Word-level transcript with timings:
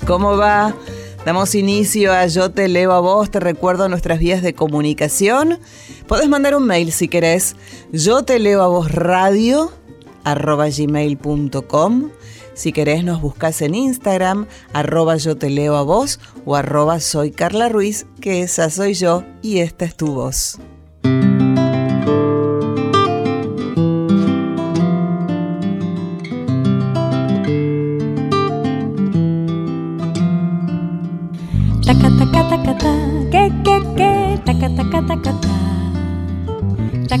¿Cómo 0.00 0.36
va? 0.36 0.74
Damos 1.24 1.54
inicio 1.54 2.12
a 2.12 2.26
Yo 2.26 2.50
te 2.50 2.66
leo 2.68 2.92
a 2.92 3.00
vos, 3.00 3.30
te 3.30 3.38
recuerdo 3.38 3.88
nuestras 3.88 4.18
vías 4.18 4.42
de 4.42 4.54
comunicación. 4.54 5.58
Podés 6.08 6.28
mandar 6.28 6.56
un 6.56 6.66
mail 6.66 6.90
si 6.92 7.08
querés. 7.08 7.54
Yo 7.92 8.24
te 8.24 8.38
leo 8.38 8.62
a 8.62 8.68
vos 8.68 8.90
radio 8.90 9.72
arroba 10.24 10.68
gmail.com. 10.68 12.10
Si 12.54 12.72
querés 12.72 13.04
nos 13.04 13.20
buscas 13.20 13.62
en 13.62 13.74
Instagram, 13.74 14.46
arroba 14.72 15.16
yo 15.16 15.36
te 15.36 15.48
leo 15.48 15.76
a 15.76 15.82
vos 15.82 16.20
o 16.44 16.56
arroba 16.56 17.00
soy 17.00 17.30
Carla 17.30 17.68
Ruiz, 17.68 18.06
que 18.20 18.42
esa 18.42 18.68
soy 18.68 18.94
yo 18.94 19.24
y 19.40 19.58
esta 19.58 19.84
es 19.84 19.96
tu 19.96 20.14
voz. 20.14 20.58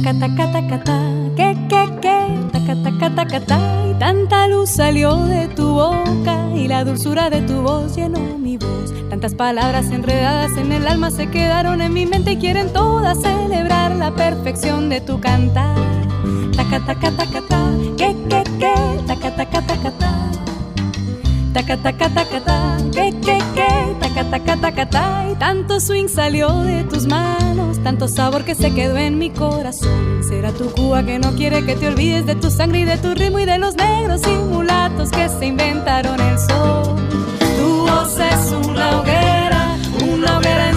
que, 1.68 2.00
que, 2.00 2.48
taca, 2.50 2.74
taca, 2.82 3.14
taca, 3.14 3.40
ta, 3.40 3.58
y 3.90 3.94
tanta 3.98 4.48
luz 4.48 4.70
salió 4.70 5.16
de 5.16 5.48
tu 5.48 5.74
boca 5.74 6.48
y 6.56 6.66
la 6.66 6.82
dulzura 6.84 7.28
de 7.28 7.42
tu 7.42 7.60
voz 7.60 7.94
llenó 7.94 8.38
mi 8.38 8.56
voz. 8.56 8.90
Tantas 9.10 9.34
palabras 9.34 9.90
enredadas 9.90 10.56
en 10.56 10.72
el 10.72 10.86
alma 10.86 11.10
se 11.10 11.28
quedaron 11.28 11.82
en 11.82 11.92
mi 11.92 12.06
mente 12.06 12.32
y 12.32 12.36
quieren 12.38 12.72
todas 12.72 13.20
celebrar 13.20 13.94
la 13.96 14.14
perfección 14.14 14.88
de 14.88 15.02
tu 15.02 15.20
cantar. 15.20 15.76
Taca, 16.56 16.80
taca, 16.86 17.10
taca, 17.10 17.42
ta, 17.46 17.70
que, 17.98 18.16
que, 18.30 18.44
que, 18.58 18.74
taca, 19.06 19.36
taca, 19.36 19.60
taca, 19.60 19.90
ta. 19.90 20.51
Taca, 21.52 21.76
taca, 21.76 22.08
taca, 22.08 22.40
ta, 22.40 22.76
que, 22.92 23.12
que, 23.20 23.38
que, 23.54 23.96
taca, 24.00 24.24
taca, 24.30 24.56
taca, 24.56 24.88
ta, 24.88 25.26
y 25.30 25.34
tanto 25.34 25.80
swing 25.80 26.08
salió 26.08 26.48
de 26.62 26.82
tus 26.84 27.06
manos, 27.06 27.78
tanto 27.82 28.08
sabor 28.08 28.44
que 28.44 28.54
se 28.54 28.72
quedó 28.72 28.96
en 28.96 29.18
mi 29.18 29.28
corazón. 29.28 30.24
Será 30.26 30.50
tu 30.52 30.70
Cuba 30.72 31.04
que 31.04 31.18
no 31.18 31.34
quiere 31.34 31.62
que 31.66 31.74
te 31.74 31.88
olvides 31.88 32.24
de 32.24 32.36
tu 32.36 32.50
sangre 32.50 32.80
y 32.80 32.84
de 32.84 32.96
tu 32.96 33.12
ritmo 33.14 33.38
y 33.38 33.44
de 33.44 33.58
los 33.58 33.74
negros 33.74 34.22
y 34.26 34.30
mulatos 34.30 35.10
que 35.10 35.28
se 35.28 35.44
inventaron 35.44 36.18
el 36.20 36.38
sol. 36.38 36.96
Tu 37.58 37.86
voz 37.86 38.18
es 38.18 38.52
una 38.66 39.00
hoguera, 39.00 39.76
una 40.10 40.38
hoguera 40.38 40.71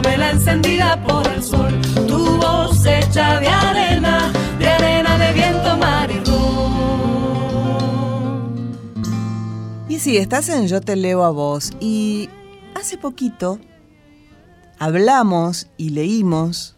vela 0.00 0.30
encendida 0.30 1.02
por 1.02 1.26
el 1.28 1.42
sol. 1.42 1.80
Tu 2.06 2.36
voz 2.38 2.84
hecha 2.86 3.40
de 3.40 3.48
arena, 3.48 4.32
de 4.58 4.68
arena 4.68 5.18
de 5.18 5.32
viento, 5.32 5.76
mar 5.76 6.10
y 6.10 6.20
Y 9.92 9.98
si 9.98 10.16
estás 10.18 10.48
en 10.48 10.66
Yo 10.66 10.80
te 10.80 10.96
leo 10.96 11.24
a 11.24 11.30
vos 11.30 11.72
y 11.80 12.28
hace 12.74 12.98
poquito 12.98 13.58
hablamos 14.78 15.68
y 15.76 15.90
leímos 15.90 16.76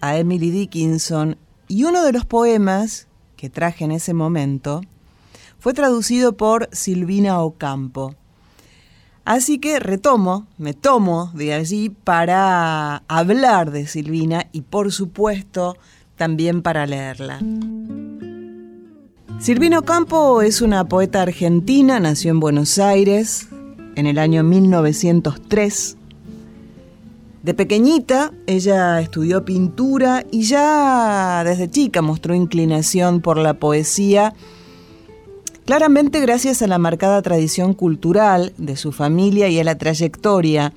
a 0.00 0.18
Emily 0.18 0.50
Dickinson 0.50 1.38
y 1.68 1.84
uno 1.84 2.02
de 2.02 2.12
los 2.12 2.26
poemas 2.26 3.08
que 3.36 3.48
traje 3.48 3.84
en 3.84 3.92
ese 3.92 4.12
momento 4.12 4.82
fue 5.58 5.72
traducido 5.72 6.36
por 6.36 6.68
Silvina 6.72 7.40
Ocampo. 7.40 8.14
Así 9.24 9.58
que 9.58 9.80
retomo, 9.80 10.46
me 10.58 10.74
tomo 10.74 11.30
de 11.32 11.54
allí 11.54 11.88
para 11.88 13.02
hablar 13.08 13.70
de 13.70 13.86
Silvina 13.86 14.48
y 14.52 14.60
por 14.60 14.92
supuesto 14.92 15.78
también 16.16 16.60
para 16.60 16.86
leerla. 16.86 17.40
Silvina 19.40 19.78
Ocampo 19.78 20.42
es 20.42 20.60
una 20.60 20.84
poeta 20.84 21.22
argentina, 21.22 22.00
nació 22.00 22.30
en 22.32 22.40
Buenos 22.40 22.78
Aires 22.78 23.48
en 23.96 24.06
el 24.06 24.18
año 24.18 24.44
1903. 24.44 25.96
De 27.42 27.54
pequeñita 27.54 28.30
ella 28.46 29.00
estudió 29.00 29.44
pintura 29.44 30.24
y 30.30 30.42
ya 30.42 31.42
desde 31.44 31.70
chica 31.70 32.02
mostró 32.02 32.34
inclinación 32.34 33.20
por 33.20 33.38
la 33.38 33.54
poesía 33.54 34.34
Claramente 35.64 36.20
gracias 36.20 36.60
a 36.60 36.66
la 36.66 36.76
marcada 36.76 37.22
tradición 37.22 37.72
cultural 37.72 38.52
de 38.58 38.76
su 38.76 38.92
familia 38.92 39.48
y 39.48 39.58
a 39.58 39.64
la 39.64 39.78
trayectoria 39.78 40.74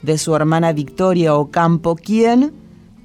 de 0.00 0.16
su 0.16 0.34
hermana 0.34 0.72
Victoria 0.72 1.34
Ocampo, 1.34 1.94
quien 1.94 2.54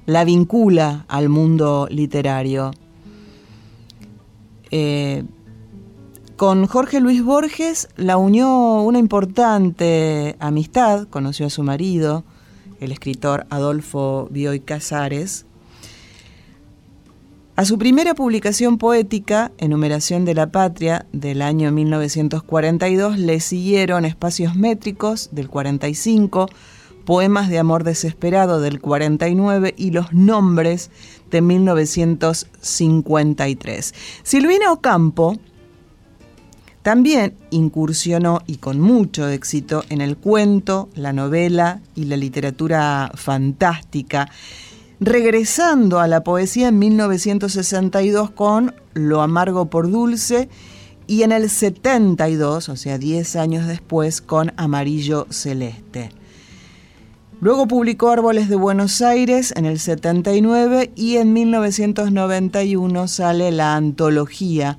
la 0.06 0.24
vincula 0.24 1.04
al 1.08 1.28
mundo 1.28 1.88
literario. 1.90 2.70
Eh, 4.70 5.24
con 6.36 6.66
Jorge 6.66 7.00
Luis 7.00 7.22
Borges 7.22 7.88
la 7.96 8.16
unió 8.16 8.80
una 8.80 8.98
importante 8.98 10.36
amistad, 10.38 11.06
conoció 11.08 11.46
a 11.46 11.50
su 11.50 11.62
marido, 11.62 12.24
el 12.80 12.92
escritor 12.92 13.46
Adolfo 13.50 14.28
Bioy 14.30 14.60
Casares, 14.60 15.44
a 17.56 17.64
su 17.64 17.78
primera 17.78 18.14
publicación 18.14 18.76
poética, 18.76 19.50
Enumeración 19.56 20.26
de 20.26 20.34
la 20.34 20.52
Patria, 20.52 21.06
del 21.12 21.40
año 21.40 21.72
1942, 21.72 23.18
le 23.18 23.40
siguieron 23.40 24.04
Espacios 24.04 24.54
Métricos, 24.54 25.30
del 25.32 25.48
45, 25.48 26.50
Poemas 27.06 27.48
de 27.48 27.58
Amor 27.58 27.82
Desesperado, 27.82 28.60
del 28.60 28.78
49, 28.78 29.72
y 29.74 29.92
Los 29.92 30.12
Nombres, 30.12 30.90
de 31.30 31.40
1953. 31.40 33.94
Silvina 34.22 34.70
Ocampo 34.70 35.38
también 36.82 37.36
incursionó, 37.50 38.42
y 38.46 38.58
con 38.58 38.80
mucho 38.80 39.26
éxito, 39.28 39.82
en 39.88 40.02
el 40.02 40.18
cuento, 40.18 40.90
la 40.94 41.14
novela 41.14 41.80
y 41.94 42.04
la 42.04 42.18
literatura 42.18 43.10
fantástica 43.14 44.28
regresando 45.00 46.00
a 46.00 46.08
la 46.08 46.24
poesía 46.24 46.68
en 46.68 46.78
1962 46.78 48.30
con 48.30 48.74
Lo 48.94 49.22
amargo 49.22 49.66
por 49.66 49.90
dulce 49.90 50.48
y 51.06 51.22
en 51.22 51.32
el 51.32 51.50
72, 51.50 52.68
o 52.68 52.76
sea, 52.76 52.98
10 52.98 53.36
años 53.36 53.66
después, 53.66 54.20
con 54.20 54.52
Amarillo 54.56 55.26
Celeste. 55.30 56.10
Luego 57.40 57.68
publicó 57.68 58.10
Árboles 58.10 58.48
de 58.48 58.56
Buenos 58.56 59.02
Aires 59.02 59.52
en 59.56 59.66
el 59.66 59.78
79 59.78 60.90
y 60.96 61.16
en 61.16 61.32
1991 61.34 63.08
sale 63.08 63.52
la 63.52 63.76
antología 63.76 64.78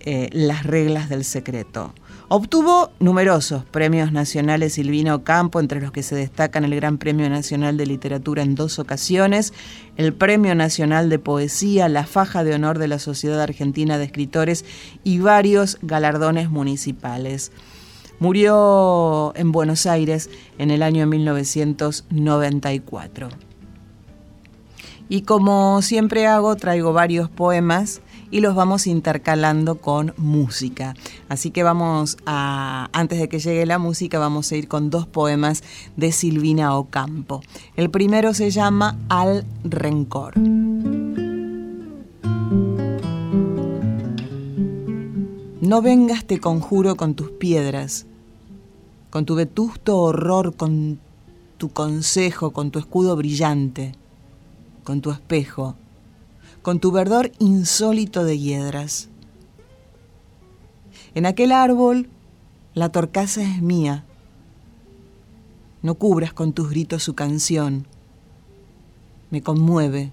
eh, 0.00 0.28
Las 0.32 0.64
reglas 0.64 1.08
del 1.08 1.24
secreto. 1.24 1.94
Obtuvo 2.28 2.90
numerosos 2.98 3.64
premios 3.64 4.10
nacionales 4.10 4.72
Silvino 4.72 5.22
Campo, 5.22 5.60
entre 5.60 5.80
los 5.80 5.92
que 5.92 6.02
se 6.02 6.16
destacan 6.16 6.64
el 6.64 6.74
Gran 6.74 6.98
Premio 6.98 7.30
Nacional 7.30 7.76
de 7.76 7.86
Literatura 7.86 8.42
en 8.42 8.56
dos 8.56 8.80
ocasiones, 8.80 9.52
el 9.96 10.12
Premio 10.12 10.56
Nacional 10.56 11.08
de 11.08 11.20
Poesía, 11.20 11.88
la 11.88 12.04
Faja 12.04 12.42
de 12.42 12.52
Honor 12.52 12.80
de 12.80 12.88
la 12.88 12.98
Sociedad 12.98 13.40
Argentina 13.40 13.96
de 13.96 14.06
Escritores 14.06 14.64
y 15.04 15.20
varios 15.20 15.78
galardones 15.82 16.50
municipales. 16.50 17.52
Murió 18.18 19.32
en 19.36 19.52
Buenos 19.52 19.86
Aires 19.86 20.28
en 20.58 20.72
el 20.72 20.82
año 20.82 21.06
1994. 21.06 23.28
Y 25.08 25.22
como 25.22 25.80
siempre 25.80 26.26
hago, 26.26 26.56
traigo 26.56 26.92
varios 26.92 27.30
poemas 27.30 28.00
y 28.30 28.40
los 28.40 28.54
vamos 28.54 28.86
intercalando 28.86 29.76
con 29.78 30.14
música. 30.16 30.94
Así 31.28 31.50
que 31.50 31.62
vamos 31.62 32.16
a, 32.26 32.88
antes 32.92 33.18
de 33.18 33.28
que 33.28 33.38
llegue 33.38 33.66
la 33.66 33.78
música, 33.78 34.18
vamos 34.18 34.50
a 34.52 34.56
ir 34.56 34.68
con 34.68 34.90
dos 34.90 35.06
poemas 35.06 35.62
de 35.96 36.12
Silvina 36.12 36.76
Ocampo. 36.76 37.42
El 37.76 37.90
primero 37.90 38.34
se 38.34 38.50
llama 38.50 38.98
Al 39.08 39.44
Rencor. 39.64 40.34
No 45.60 45.82
vengas, 45.82 46.24
te 46.24 46.38
conjuro, 46.38 46.96
con 46.96 47.14
tus 47.14 47.30
piedras, 47.30 48.06
con 49.10 49.24
tu 49.24 49.34
vetusto 49.34 49.98
horror, 49.98 50.54
con 50.54 51.00
tu 51.56 51.70
consejo, 51.70 52.52
con 52.52 52.70
tu 52.70 52.78
escudo 52.78 53.16
brillante, 53.16 53.92
con 54.84 55.00
tu 55.00 55.10
espejo, 55.10 55.74
con 56.66 56.80
tu 56.80 56.90
verdor 56.90 57.30
insólito 57.38 58.24
de 58.24 58.40
hiedras. 58.40 59.08
En 61.14 61.24
aquel 61.24 61.52
árbol 61.52 62.08
la 62.74 62.88
torcaza 62.88 63.40
es 63.40 63.62
mía. 63.62 64.04
No 65.82 65.94
cubras 65.94 66.32
con 66.32 66.52
tus 66.52 66.68
gritos 66.68 67.04
su 67.04 67.14
canción. 67.14 67.86
Me 69.30 69.42
conmueve. 69.42 70.10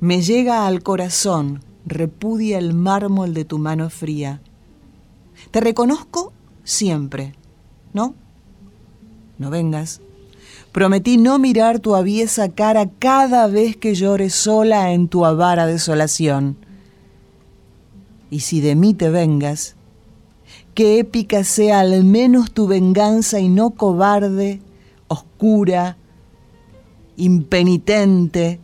Me 0.00 0.22
llega 0.22 0.66
al 0.66 0.82
corazón, 0.82 1.62
repudia 1.86 2.58
el 2.58 2.74
mármol 2.74 3.32
de 3.32 3.44
tu 3.44 3.60
mano 3.60 3.90
fría. 3.90 4.42
Te 5.52 5.60
reconozco 5.60 6.32
siempre, 6.64 7.36
¿no? 7.92 8.16
No 9.38 9.50
vengas. 9.50 10.00
Prometí 10.78 11.16
no 11.16 11.40
mirar 11.40 11.80
tu 11.80 11.96
aviesa 11.96 12.50
cara 12.50 12.88
cada 13.00 13.48
vez 13.48 13.76
que 13.76 13.96
llore 13.96 14.30
sola 14.30 14.92
en 14.92 15.08
tu 15.08 15.26
avara 15.26 15.66
desolación. 15.66 16.56
Y 18.30 18.38
si 18.38 18.60
de 18.60 18.76
mí 18.76 18.94
te 18.94 19.10
vengas, 19.10 19.74
que 20.74 21.00
épica 21.00 21.42
sea 21.42 21.80
al 21.80 22.04
menos 22.04 22.52
tu 22.52 22.68
venganza 22.68 23.40
y 23.40 23.48
no 23.48 23.70
cobarde, 23.70 24.60
oscura, 25.08 25.96
impenitente, 27.16 28.60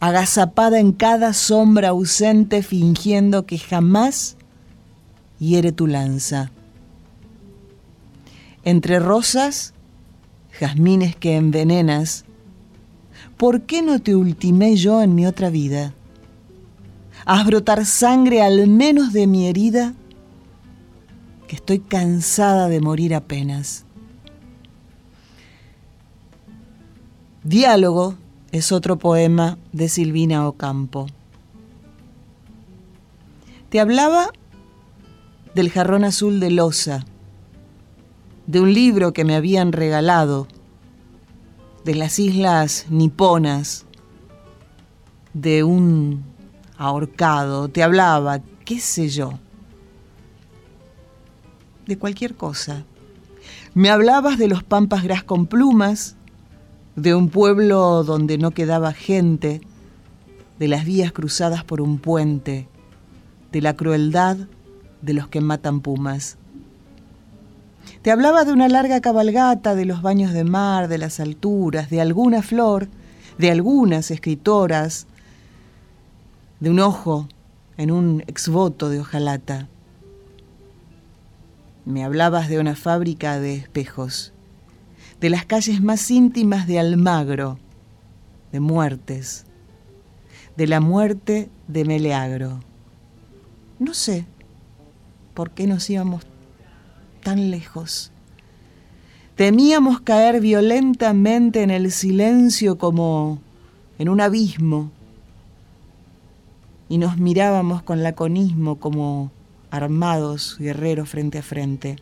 agazapada 0.00 0.80
en 0.80 0.90
cada 0.90 1.32
sombra 1.32 1.90
ausente 1.90 2.64
fingiendo 2.64 3.46
que 3.46 3.58
jamás 3.58 4.36
hiere 5.38 5.70
tu 5.70 5.86
lanza. 5.86 6.50
Entre 8.64 8.98
rosas 8.98 9.74
jazmines 10.58 11.16
que 11.16 11.36
envenenas, 11.36 12.24
¿por 13.36 13.62
qué 13.62 13.82
no 13.82 14.00
te 14.00 14.14
ultimé 14.14 14.76
yo 14.76 15.02
en 15.02 15.14
mi 15.14 15.26
otra 15.26 15.50
vida? 15.50 15.94
Haz 17.24 17.46
brotar 17.46 17.84
sangre 17.84 18.42
al 18.42 18.66
menos 18.68 19.12
de 19.12 19.26
mi 19.26 19.48
herida, 19.48 19.94
que 21.48 21.56
estoy 21.56 21.80
cansada 21.80 22.68
de 22.68 22.80
morir 22.80 23.14
apenas. 23.14 23.84
Diálogo 27.44 28.16
es 28.50 28.72
otro 28.72 28.98
poema 28.98 29.58
de 29.72 29.88
Silvina 29.88 30.48
Ocampo. 30.48 31.06
Te 33.68 33.80
hablaba 33.80 34.30
del 35.54 35.70
jarrón 35.70 36.04
azul 36.04 36.40
de 36.40 36.50
losa 36.50 37.04
de 38.46 38.60
un 38.60 38.72
libro 38.72 39.12
que 39.12 39.24
me 39.24 39.34
habían 39.34 39.72
regalado, 39.72 40.46
de 41.84 41.94
las 41.94 42.18
islas 42.18 42.86
niponas, 42.90 43.86
de 45.34 45.64
un 45.64 46.24
ahorcado, 46.78 47.68
te 47.68 47.82
hablaba, 47.82 48.40
qué 48.64 48.80
sé 48.80 49.08
yo, 49.08 49.38
de 51.86 51.98
cualquier 51.98 52.34
cosa. 52.34 52.84
Me 53.74 53.90
hablabas 53.90 54.38
de 54.38 54.48
los 54.48 54.62
pampas 54.62 55.02
gras 55.02 55.22
con 55.22 55.46
plumas, 55.46 56.16
de 56.94 57.14
un 57.14 57.28
pueblo 57.28 58.04
donde 58.04 58.38
no 58.38 58.52
quedaba 58.52 58.92
gente, 58.92 59.60
de 60.58 60.68
las 60.68 60.84
vías 60.84 61.12
cruzadas 61.12 61.62
por 61.64 61.80
un 61.80 61.98
puente, 61.98 62.68
de 63.52 63.60
la 63.60 63.76
crueldad 63.76 64.36
de 65.02 65.12
los 65.12 65.28
que 65.28 65.40
matan 65.40 65.80
pumas. 65.80 66.38
Te 68.06 68.12
hablaba 68.12 68.44
de 68.44 68.52
una 68.52 68.68
larga 68.68 69.00
cabalgata, 69.00 69.74
de 69.74 69.84
los 69.84 70.00
baños 70.00 70.32
de 70.32 70.44
mar, 70.44 70.86
de 70.86 70.96
las 70.96 71.18
alturas, 71.18 71.90
de 71.90 72.00
alguna 72.00 72.40
flor, 72.40 72.86
de 73.36 73.50
algunas 73.50 74.12
escritoras, 74.12 75.08
de 76.60 76.70
un 76.70 76.78
ojo 76.78 77.26
en 77.76 77.90
un 77.90 78.22
exvoto 78.28 78.90
de 78.90 79.00
hojalata. 79.00 79.66
Me 81.84 82.04
hablabas 82.04 82.48
de 82.48 82.60
una 82.60 82.76
fábrica 82.76 83.40
de 83.40 83.56
espejos, 83.56 84.32
de 85.18 85.28
las 85.28 85.44
calles 85.44 85.82
más 85.82 86.08
íntimas 86.08 86.68
de 86.68 86.78
Almagro, 86.78 87.58
de 88.52 88.60
muertes, 88.60 89.46
de 90.56 90.68
la 90.68 90.78
muerte 90.78 91.50
de 91.66 91.84
Meleagro. 91.84 92.60
No 93.80 93.94
sé 93.94 94.26
por 95.34 95.50
qué 95.50 95.66
nos 95.66 95.90
íbamos 95.90 96.24
tan 97.26 97.50
lejos. 97.50 98.12
Temíamos 99.34 100.00
caer 100.00 100.40
violentamente 100.40 101.64
en 101.64 101.72
el 101.72 101.90
silencio 101.90 102.78
como 102.78 103.40
en 103.98 104.08
un 104.08 104.20
abismo 104.20 104.92
y 106.88 106.98
nos 106.98 107.18
mirábamos 107.18 107.82
con 107.82 108.04
laconismo 108.04 108.78
como 108.78 109.32
armados 109.72 110.56
guerreros 110.60 111.08
frente 111.08 111.38
a 111.38 111.42
frente. 111.42 111.96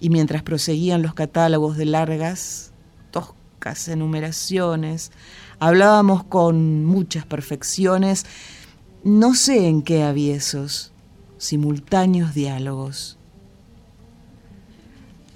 Y 0.00 0.10
mientras 0.10 0.42
proseguían 0.42 1.02
los 1.02 1.14
catálogos 1.14 1.76
de 1.76 1.84
largas, 1.84 2.72
toscas 3.12 3.86
enumeraciones, 3.86 5.12
hablábamos 5.60 6.24
con 6.24 6.84
muchas 6.84 7.24
perfecciones, 7.26 8.26
no 9.04 9.36
sé 9.36 9.68
en 9.68 9.82
qué 9.82 10.02
aviesos, 10.02 10.90
simultáneos 11.38 12.34
diálogos. 12.34 13.20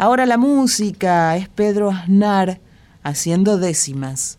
Ahora 0.01 0.25
la 0.25 0.39
música 0.39 1.37
es 1.37 1.51
Pedro 1.51 1.91
Aznar 1.91 2.59
haciendo 3.03 3.59
décimas. 3.59 4.39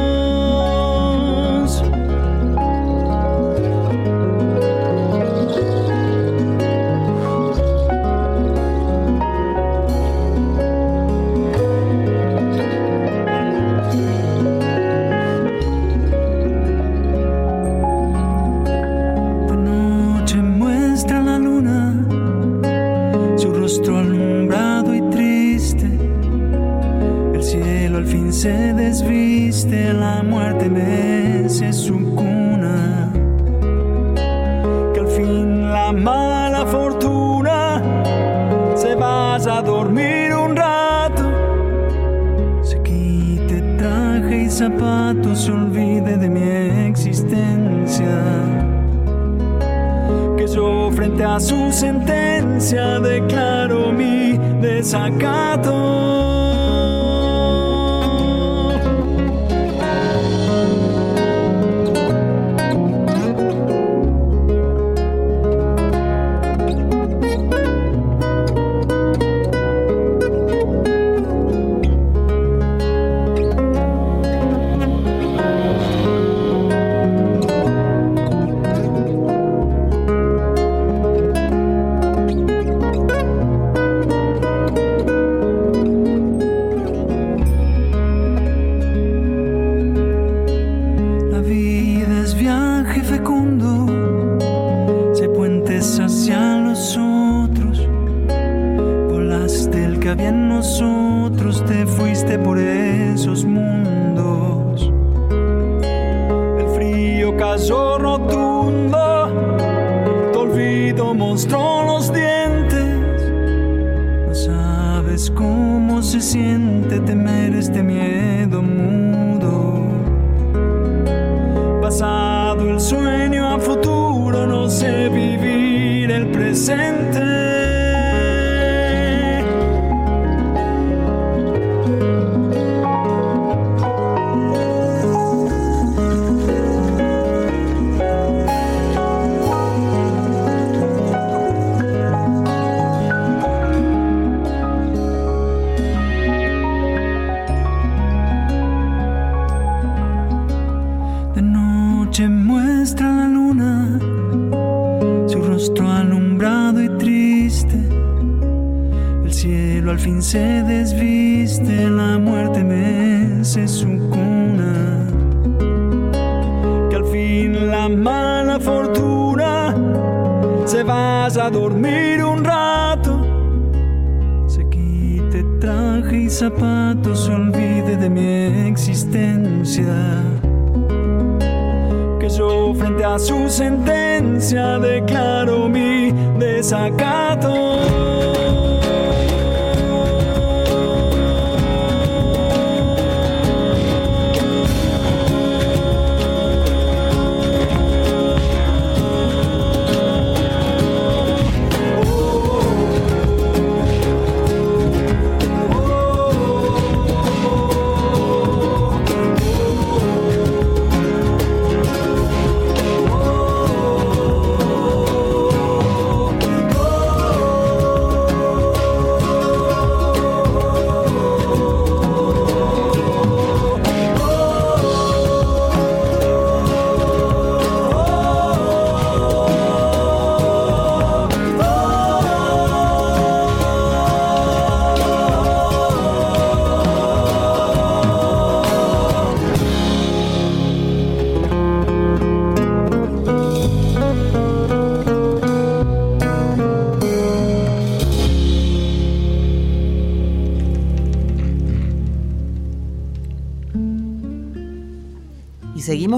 su 51.39 51.71
sentencia 51.71 52.99
declaro 52.99 53.91
mi 53.91 54.37
desacato. 54.61 56.00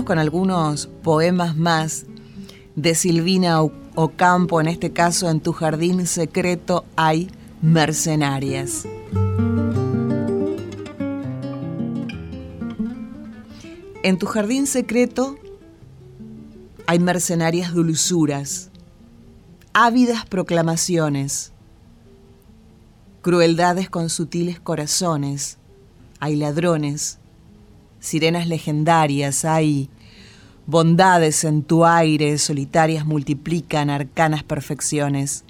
Con 0.04 0.20
algunos 0.20 0.88
poemas 1.02 1.56
más 1.56 2.06
de 2.76 2.96
Silvina 2.96 3.62
Ocampo, 3.62 4.60
en 4.60 4.68
este 4.68 4.92
caso 4.92 5.30
en 5.30 5.40
tu 5.40 5.54
jardín 5.54 6.08
secreto 6.08 6.86
hay 6.96 7.30
mercenarias. 7.62 8.86
En 14.04 14.18
tu 14.18 14.26
jardín 14.26 14.68
secreto 14.68 15.38
hay 16.88 17.00
mercenarias 17.00 17.74
dulzuras, 17.74 18.70
ávidas 19.74 20.26
proclamaciones, 20.26 21.54
crueldades 23.22 23.90
con 23.90 24.10
sutiles 24.10 24.60
corazones, 24.60 25.58
hay 26.20 26.36
ladrones, 26.36 27.20
sirenas 28.04 28.48
legendarias, 28.48 29.46
hay 29.46 29.90
bondades 30.66 31.44
en 31.44 31.64
tu 31.64 31.86
aire, 31.86 32.38
solitarias 32.38 33.06
multiplican 33.06 33.90
arcanas 33.90 34.44
perfecciones. 34.44 35.44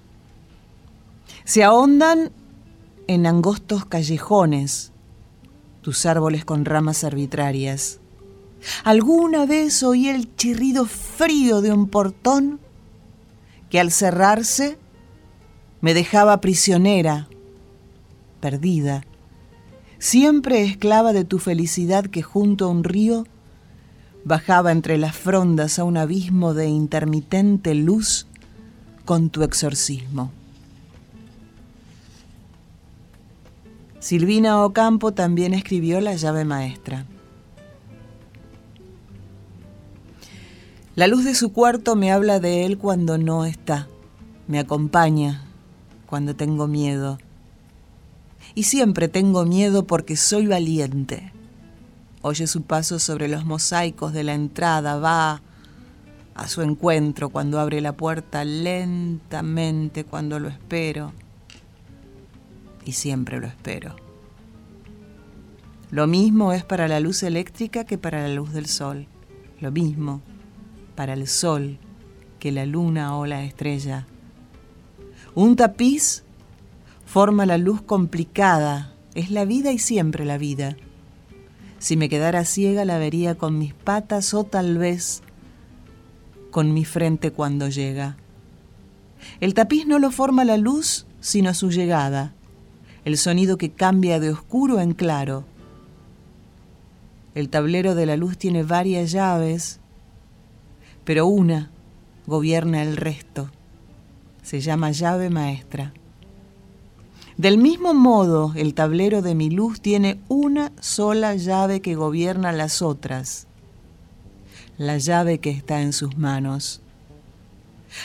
Se 1.43 1.63
ahondan 1.63 2.32
en 3.08 3.25
angostos 3.27 3.86
callejones 3.86 4.91
tus 5.82 6.05
árboles 6.05 6.46
con 6.46 6.65
ramas 6.65 7.03
arbitrarias. 7.03 8.00
¿Alguna 8.84 9.46
vez 9.46 9.84
oí 9.84 10.08
el 10.08 10.36
chirrido 10.36 10.86
frío 10.86 11.62
de 11.62 11.74
un 11.74 11.89
portón 11.89 12.60
que 13.70 13.79
al 13.79 13.91
cerrarse 13.91 14.77
me 15.82 15.93
dejaba 15.93 16.39
prisionera, 16.39 17.27
perdida? 18.39 19.03
siempre 20.03 20.63
esclava 20.63 21.13
de 21.13 21.24
tu 21.24 21.39
felicidad 21.39 22.08
que 22.08 22.22
junto 22.22 22.65
a 22.65 22.67
un 22.67 22.84
río 22.84 23.25
bajaba 24.25 24.71
entre 24.71 24.97
las 24.97 25.15
frondas 25.15 25.79
a 25.79 25.83
un 25.83 25.97
abismo 25.97 26.53
de 26.53 26.67
intermitente 26.67 27.75
luz 27.75 28.27
con 29.05 29.29
tu 29.29 29.43
exorcismo. 29.43 30.31
Silvina 33.99 34.63
Ocampo 34.63 35.13
también 35.13 35.53
escribió 35.53 36.01
La 36.01 36.15
llave 36.15 36.45
maestra. 36.45 37.05
La 40.95 41.07
luz 41.07 41.23
de 41.23 41.33
su 41.33 41.51
cuarto 41.51 41.95
me 41.95 42.11
habla 42.11 42.39
de 42.39 42.65
él 42.65 42.77
cuando 42.77 43.17
no 43.17 43.45
está, 43.45 43.87
me 44.47 44.59
acompaña 44.59 45.45
cuando 46.05 46.35
tengo 46.35 46.67
miedo 46.67 47.17
y 48.55 48.63
siempre 48.63 49.07
tengo 49.07 49.45
miedo 49.45 49.87
porque 49.87 50.15
soy 50.15 50.47
valiente. 50.47 51.32
Oye 52.23 52.47
su 52.47 52.63
paso 52.63 52.99
sobre 52.99 53.27
los 53.27 53.45
mosaicos 53.45 54.13
de 54.13 54.23
la 54.23 54.33
entrada, 54.33 54.97
va, 54.97 55.41
a 56.35 56.47
su 56.47 56.61
encuentro 56.61 57.29
cuando 57.29 57.59
abre 57.59 57.81
la 57.81 57.93
puerta 57.93 58.43
lentamente 58.43 60.05
cuando 60.05 60.39
lo 60.39 60.47
espero. 60.47 61.11
Y 62.85 62.93
siempre 62.93 63.39
lo 63.39 63.47
espero. 63.47 63.95
Lo 65.91 66.07
mismo 66.07 66.53
es 66.53 66.63
para 66.63 66.87
la 66.87 66.99
luz 66.99 67.23
eléctrica 67.23 67.83
que 67.83 67.97
para 67.97 68.21
la 68.27 68.33
luz 68.33 68.51
del 68.53 68.65
sol. 68.65 69.05
Lo 69.59 69.71
mismo 69.71 70.21
para 70.95 71.13
el 71.13 71.27
sol 71.27 71.77
que 72.39 72.51
la 72.51 72.65
luna 72.65 73.17
o 73.17 73.25
la 73.25 73.43
estrella. 73.43 74.07
Un 75.35 75.55
tapiz 75.55 76.23
forma 77.05 77.45
la 77.45 77.57
luz 77.57 77.81
complicada, 77.81 78.93
es 79.13 79.29
la 79.29 79.45
vida 79.45 79.71
y 79.71 79.77
siempre 79.77 80.25
la 80.25 80.37
vida. 80.37 80.77
Si 81.83 81.97
me 81.97 82.07
quedara 82.07 82.45
ciega 82.45 82.85
la 82.85 82.97
vería 82.97 83.35
con 83.35 83.57
mis 83.57 83.73
patas 83.73 84.33
o 84.33 84.45
tal 84.45 84.77
vez 84.77 85.21
con 86.49 86.73
mi 86.73 86.85
frente 86.85 87.31
cuando 87.31 87.67
llega. 87.67 88.15
El 89.41 89.53
tapiz 89.53 89.85
no 89.85 89.99
lo 89.99 90.09
forma 90.09 90.45
la 90.45 90.55
luz, 90.55 91.07
sino 91.19 91.53
su 91.53 91.71
llegada, 91.71 92.33
el 93.03 93.17
sonido 93.17 93.57
que 93.57 93.71
cambia 93.71 94.21
de 94.21 94.31
oscuro 94.31 94.79
en 94.79 94.93
claro. 94.93 95.43
El 97.35 97.49
tablero 97.49 97.95
de 97.95 98.05
la 98.05 98.15
luz 98.15 98.37
tiene 98.37 98.63
varias 98.63 99.11
llaves, 99.11 99.81
pero 101.03 101.27
una 101.27 101.69
gobierna 102.27 102.81
el 102.81 102.95
resto. 102.95 103.51
Se 104.41 104.61
llama 104.61 104.91
llave 104.91 105.29
maestra. 105.29 105.91
Del 107.37 107.57
mismo 107.57 107.93
modo, 107.93 108.53
el 108.55 108.75
tablero 108.75 109.21
de 109.21 109.33
mi 109.33 109.49
luz 109.49 109.81
tiene 109.81 110.19
una 110.27 110.71
sola 110.79 111.35
llave 111.35 111.81
que 111.81 111.95
gobierna 111.95 112.51
las 112.51 112.83
otras, 112.83 113.47
la 114.77 114.97
llave 114.99 115.39
que 115.39 115.49
está 115.49 115.81
en 115.81 115.93
sus 115.93 116.15
manos. 116.17 116.81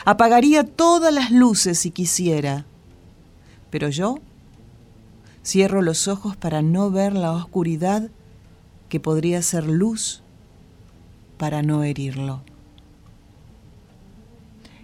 Apagaría 0.07 0.65
todas 0.65 1.13
las 1.13 1.31
luces 1.31 1.79
si 1.79 1.91
quisiera, 1.91 2.65
pero 3.71 3.91
yo 3.91 4.19
cierro 5.45 5.83
los 5.83 6.09
ojos 6.09 6.37
para 6.37 6.63
no 6.63 6.91
ver 6.91 7.13
la 7.15 7.33
oscuridad 7.33 8.11
que 8.89 9.01
podría 9.01 9.43
ser 9.43 9.67
luz 9.67 10.23
para 11.37 11.63
no 11.63 11.85
herirlo. 11.85 12.43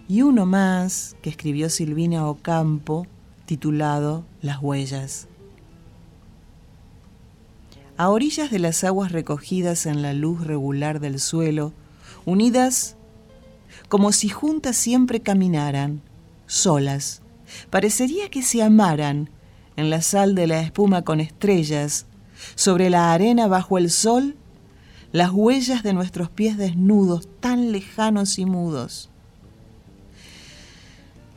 Y 0.07 0.21
uno 0.21 0.45
más 0.45 1.15
que 1.23 1.31
escribió 1.31 1.69
Silvina 1.71 2.27
Ocampo, 2.27 3.07
titulado 3.45 4.25
Las 4.41 4.61
huellas. 4.61 5.27
A 7.97 8.09
orillas 8.09 8.51
de 8.51 8.59
las 8.59 8.83
aguas 8.83 9.11
recogidas 9.11 9.85
en 9.85 10.01
la 10.01 10.13
luz 10.13 10.45
regular 10.45 10.99
del 10.99 11.19
suelo, 11.19 11.71
unidas 12.25 12.95
como 13.87 14.11
si 14.11 14.29
juntas 14.29 14.75
siempre 14.75 15.21
caminaran, 15.21 16.01
solas, 16.47 17.21
parecería 17.69 18.29
que 18.29 18.41
se 18.41 18.63
amaran 18.63 19.29
en 19.77 19.89
la 19.89 20.01
sal 20.01 20.35
de 20.35 20.47
la 20.47 20.59
espuma 20.61 21.03
con 21.03 21.19
estrellas, 21.21 22.07
sobre 22.55 22.89
la 22.89 23.13
arena 23.13 23.47
bajo 23.47 23.77
el 23.77 23.91
sol, 23.91 24.35
las 25.11 25.31
huellas 25.31 25.83
de 25.83 25.93
nuestros 25.93 26.29
pies 26.29 26.57
desnudos, 26.57 27.29
tan 27.39 27.71
lejanos 27.71 28.39
y 28.39 28.45
mudos 28.45 29.09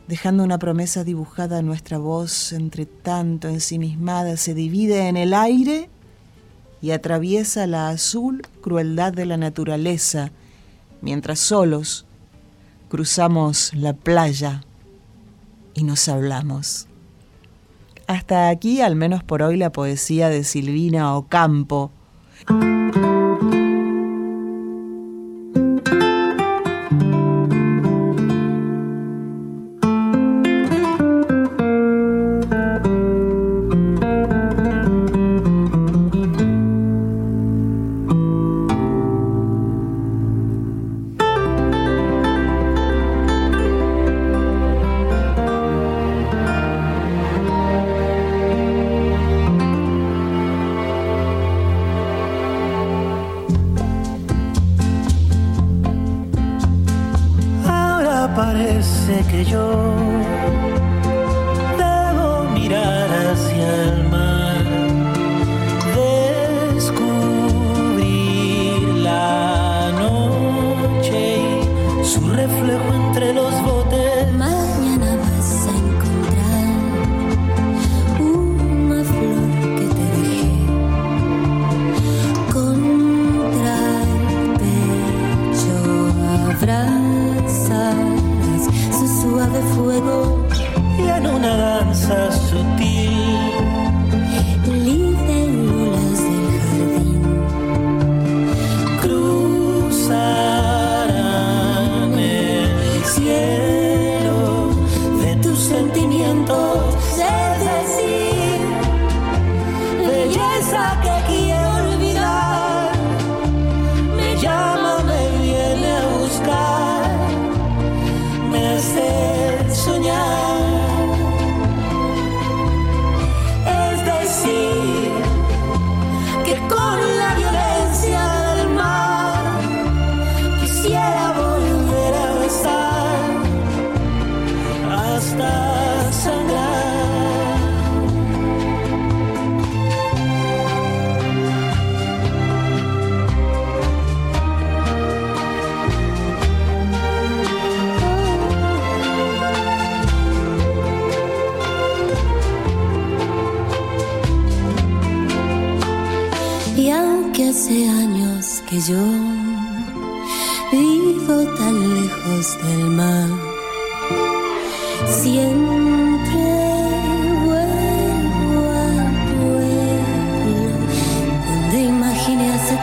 dejando 0.08 0.42
una 0.42 0.58
promesa 0.58 1.04
dibujada 1.04 1.60
nuestra 1.60 1.98
voz 1.98 2.52
entre 2.52 2.86
tanto 2.86 3.46
ensimismada 3.48 4.38
se 4.38 4.54
divide 4.54 5.08
en 5.08 5.18
el 5.18 5.34
aire 5.34 5.90
y 6.80 6.92
atraviesa 6.92 7.66
la 7.66 7.90
azul 7.90 8.42
crueldad 8.62 9.12
de 9.12 9.26
la 9.26 9.36
naturaleza, 9.36 10.30
mientras 11.02 11.38
solos 11.38 12.06
cruzamos 12.88 13.74
la 13.74 13.92
playa 13.92 14.62
y 15.74 15.85
nos 15.85 16.09
hablamos. 16.09 16.87
Hasta 18.06 18.48
aquí, 18.48 18.80
al 18.80 18.96
menos 18.96 19.22
por 19.22 19.42
hoy, 19.42 19.59
la 19.59 19.70
poesía 19.70 20.30
de 20.30 20.42
Silvina 20.42 21.14
Ocampo. 21.14 21.90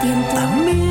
tiempo. 0.06 0.38
A 0.38 0.85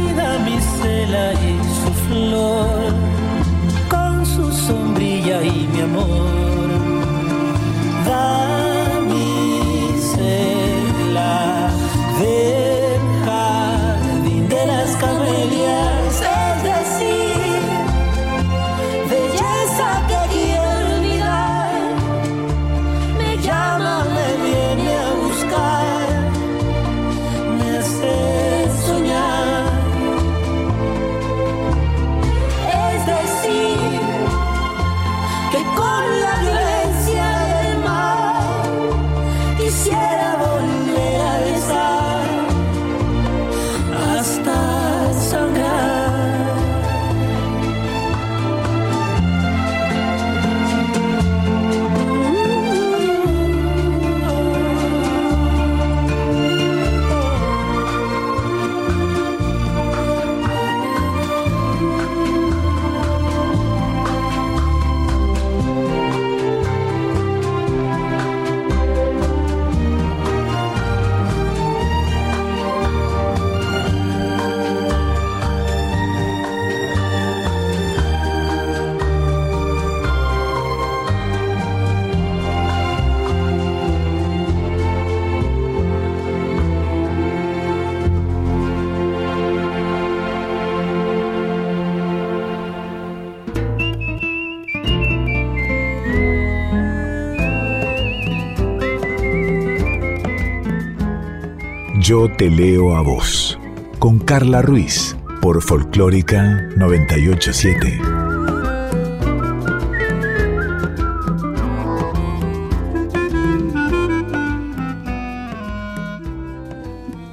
Yo 102.07 102.29
te 102.31 102.51
leo 102.51 102.95
a 102.95 103.01
vos. 103.01 103.59
Con 103.99 104.19
Carla 104.19 104.61
Ruiz 104.61 105.17
por 105.41 105.63
Folclórica 105.63 106.69
987. 106.77 107.99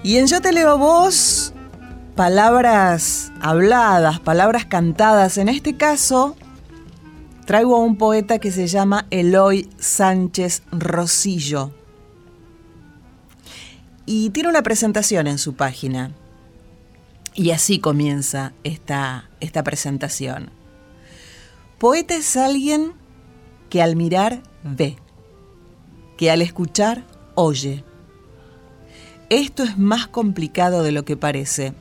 Y 0.04 0.16
en 0.16 0.28
Yo 0.28 0.40
te 0.40 0.54
leo 0.54 0.70
a 0.70 0.76
vos, 0.76 1.54
palabras 2.16 3.34
habladas, 3.42 4.22
palabras 4.22 4.64
cantadas. 4.68 5.38
En 5.38 5.50
este 5.50 5.76
caso, 5.76 6.38
traigo 7.46 7.76
a 7.76 7.80
un 7.80 7.98
poeta 7.98 8.40
que 8.40 8.54
se 8.54 8.68
llama 8.68 9.06
Eloy 9.10 9.70
Sánchez 9.78 10.64
Rosillo. 10.72 11.81
Y 14.14 14.32
tiene 14.32 14.50
una 14.50 14.62
presentación 14.62 15.26
en 15.28 15.38
su 15.38 15.54
página. 15.54 16.12
Y 17.34 17.52
así 17.52 17.80
comienza 17.80 18.52
esta, 18.66 19.30
esta 19.40 19.64
presentación. 19.64 20.50
Poeta 21.78 22.16
es 22.16 22.36
alguien 22.36 22.92
que 23.70 23.82
al 23.82 23.96
mirar 23.96 24.44
ve, 24.64 24.98
que 26.18 26.30
al 26.30 26.42
escuchar 26.42 27.06
oye. 27.36 27.86
Esto 29.30 29.64
es 29.64 29.78
más 29.78 30.08
complicado 30.08 30.84
de 30.84 30.92
lo 30.92 31.06
que 31.06 31.16
parece. 31.16 31.74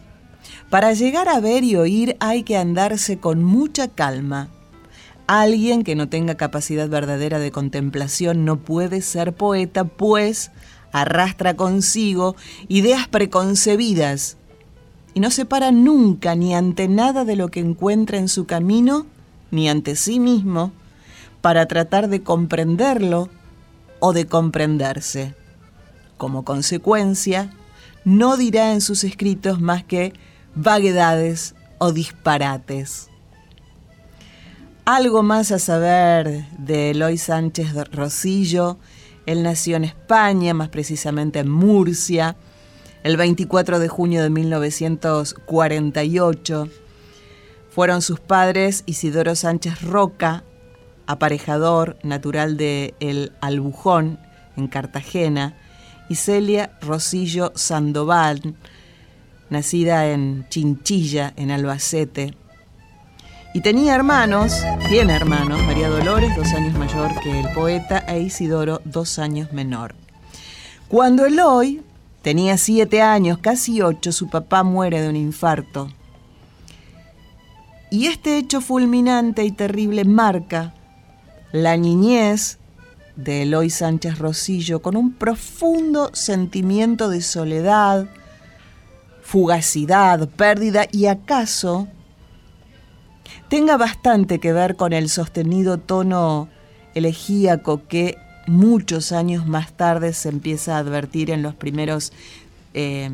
Para 0.69 0.93
llegar 0.93 1.29
a 1.29 1.40
ver 1.40 1.64
y 1.64 1.75
oír 1.75 2.16
hay 2.21 2.45
que 2.45 2.57
andarse 2.57 3.19
con 3.19 3.43
mucha 3.43 3.88
calma. 3.88 4.51
Alguien 5.27 5.83
que 5.83 5.97
no 5.97 6.09
tenga 6.09 6.37
capacidad 6.37 6.88
verdadera 6.88 7.40
de 7.40 7.51
contemplación 7.51 8.45
no 8.45 8.61
puede 8.61 9.03
ser 9.03 9.35
poeta, 9.35 9.83
pues 9.83 10.53
arrastra 10.92 11.55
consigo 11.55 12.37
ideas 12.68 13.09
preconcebidas 13.09 14.37
y 15.14 15.20
no 15.20 15.31
se 15.31 15.44
para 15.44 15.72
nunca 15.72 16.35
ni 16.35 16.55
ante 16.55 16.88
nada 16.88 17.24
de 17.24 17.37
lo 17.37 17.48
que 17.48 17.61
encuentra 17.61 18.18
en 18.18 18.29
su 18.29 18.46
camino, 18.46 19.07
ni 19.50 19.68
ante 19.68 19.96
sí 19.96 20.20
mismo, 20.20 20.72
para 21.40 21.66
tratar 21.66 22.09
de 22.09 22.22
comprenderlo 22.22 23.29
o 23.98 24.12
de 24.12 24.26
comprenderse. 24.26 25.35
Como 26.16 26.44
consecuencia, 26.44 27.50
no 28.05 28.37
dirá 28.37 28.72
en 28.72 28.81
sus 28.81 29.05
escritos 29.05 29.61
más 29.61 29.85
que 29.85 30.12
vaguedades 30.55 31.55
o 31.79 31.92
disparates. 31.92 33.09
Algo 34.85 35.22
más 35.22 35.53
a 35.53 35.59
saber 35.59 36.46
de 36.59 36.90
Eloy 36.90 37.18
Sánchez 37.18 37.74
Rosillo. 37.92 38.79
Él 39.27 39.43
nació 39.43 39.77
en 39.77 39.85
España, 39.85 40.55
más 40.55 40.69
precisamente 40.69 41.41
en 41.41 41.51
Murcia, 41.51 42.37
el 43.03 43.17
24 43.17 43.79
de 43.79 43.89
junio 43.89 44.23
de 44.23 44.29
1948. 44.31 46.69
Fueron 47.71 48.03
sus 48.03 48.21
padres 48.21 48.83
Isidoro 48.87 49.35
Sánchez 49.35 49.83
Roca, 49.83 50.45
aparejador 51.07 51.99
natural 52.03 52.57
de 52.57 52.95
El 53.01 53.33
Albujón, 53.41 54.21
en 54.57 54.69
Cartagena, 54.69 55.57
y 56.09 56.15
Celia 56.17 56.77
Rosillo 56.81 57.53
Sandoval, 57.55 58.57
nacida 59.49 60.11
en 60.11 60.47
Chinchilla, 60.49 61.33
en 61.37 61.53
Albacete. 61.53 62.35
Y 63.53 63.61
tenía 63.63 63.95
hermanos, 63.95 64.53
tiene 64.89 65.15
hermanos, 65.15 65.63
María 65.65 65.89
Dolores, 65.89 66.35
dos 66.37 66.49
años 66.53 66.77
mayor 66.79 67.11
que 67.21 67.41
el 67.41 67.53
poeta, 67.53 67.99
e 68.07 68.21
Isidoro, 68.21 68.81
dos 68.85 69.19
años 69.19 69.53
menor. 69.53 69.95
Cuando 70.89 71.27
Eloy 71.27 71.83
Tenía 72.23 72.59
siete 72.59 73.01
años, 73.01 73.39
casi 73.39 73.81
ocho, 73.81 74.13
su 74.13 74.29
papá 74.29 74.63
muere 74.63 75.01
de 75.01 75.09
un 75.09 75.17
infarto. 75.17 75.91
Y 77.91 78.07
este 78.07 78.37
hecho 78.37 78.61
fulminante 78.61 79.43
y 79.45 79.51
terrible 79.51 80.05
marca 80.05 80.75
la 81.51 81.79
niñez 81.79 82.59
de 83.17 83.43
Eloy 83.43 83.71
Sánchez 83.71 84.19
Rosillo 84.19 84.83
con 84.83 84.97
un 84.97 85.15
profundo 85.15 86.11
sentimiento 86.13 87.09
de 87.09 87.23
soledad, 87.23 88.07
fugacidad, 89.23 90.29
pérdida 90.29 90.87
y 90.93 91.07
acaso 91.07 91.89
tenga 93.49 93.77
bastante 93.77 94.38
que 94.40 94.53
ver 94.53 94.77
con 94.77 94.93
el 94.93 95.09
sostenido 95.09 95.79
tono 95.79 96.49
elegíaco 96.95 97.83
que 97.88 98.16
muchos 98.47 99.12
años 99.12 99.47
más 99.47 99.73
tarde 99.73 100.12
se 100.12 100.29
empieza 100.29 100.77
a 100.77 100.79
advertir 100.79 101.31
en 101.31 101.43
los 101.43 101.55
primeros, 101.55 102.12
eh, 102.75 103.11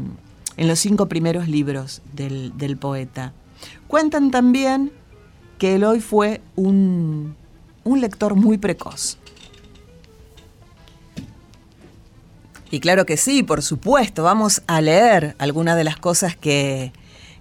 en 0.56 0.68
los 0.68 0.78
cinco 0.78 1.06
primeros 1.06 1.48
libros 1.48 2.02
del, 2.12 2.76
poeta. 2.80 3.32
Cuentan 3.86 4.30
también 4.30 4.92
que 5.58 5.74
Eloy 5.74 6.00
fue 6.00 6.40
un, 6.54 7.36
un 7.84 8.00
lector 8.00 8.34
muy 8.34 8.58
precoz. 8.58 9.18
Y 12.70 12.80
claro 12.80 13.06
que 13.06 13.16
sí, 13.16 13.42
por 13.42 13.62
supuesto, 13.62 14.24
vamos 14.24 14.62
a 14.66 14.80
leer 14.80 15.36
algunas 15.38 15.76
de 15.76 15.84
las 15.84 15.96
cosas 15.96 16.36
que, 16.36 16.92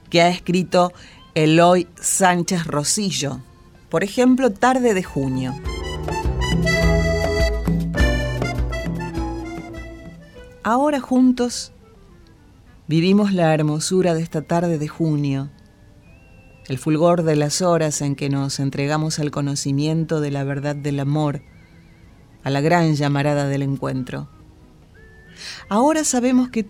que 0.09 0.21
ha 0.21 0.29
escrito 0.29 0.93
Eloy 1.37 1.89
Sánchez 1.99 2.65
Rosillo. 2.65 3.41
Por 3.89 4.05
ejemplo, 4.05 4.51
Tarde 4.51 4.93
de 4.93 5.03
Junio. 5.03 5.53
Ahora 10.63 11.01
juntos 11.01 11.73
vivimos 12.87 13.33
la 13.33 13.53
hermosura 13.53 14.13
de 14.13 14.21
esta 14.21 14.43
tarde 14.43 14.77
de 14.77 14.87
junio, 14.87 15.49
el 16.69 16.77
fulgor 16.77 17.23
de 17.23 17.35
las 17.35 17.61
horas 17.61 18.01
en 18.01 18.15
que 18.15 18.29
nos 18.29 18.61
entregamos 18.61 19.19
al 19.19 19.29
conocimiento 19.29 20.21
de 20.21 20.31
la 20.31 20.45
verdad 20.45 20.77
del 20.77 21.01
amor, 21.01 21.41
a 22.43 22.49
la 22.49 22.61
gran 22.61 22.95
llamarada 22.95 23.49
del 23.49 23.61
encuentro. 23.61 24.29
Ahora 25.67 26.05
sabemos 26.05 26.47
que 26.47 26.65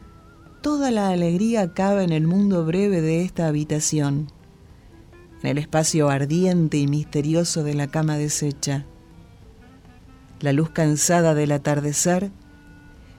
toda 0.64 0.90
la 0.90 1.10
alegría 1.10 1.76
cabe 1.76 2.04
en 2.04 2.12
el 2.12 2.26
mundo 2.26 2.66
breve 2.66 3.02
de 3.02 3.24
esta 3.24 3.48
habitación, 3.48 4.32
en 5.46 5.50
el 5.52 5.58
espacio 5.60 6.10
ardiente 6.10 6.78
y 6.78 6.88
misterioso 6.88 7.64
de 7.64 7.76
la 7.76 7.86
cama 7.86 8.18
deshecha. 8.18 8.84
La 10.40 10.54
luz 10.54 10.72
cansada 10.72 11.36
del 11.36 11.52
atardecer 11.52 12.32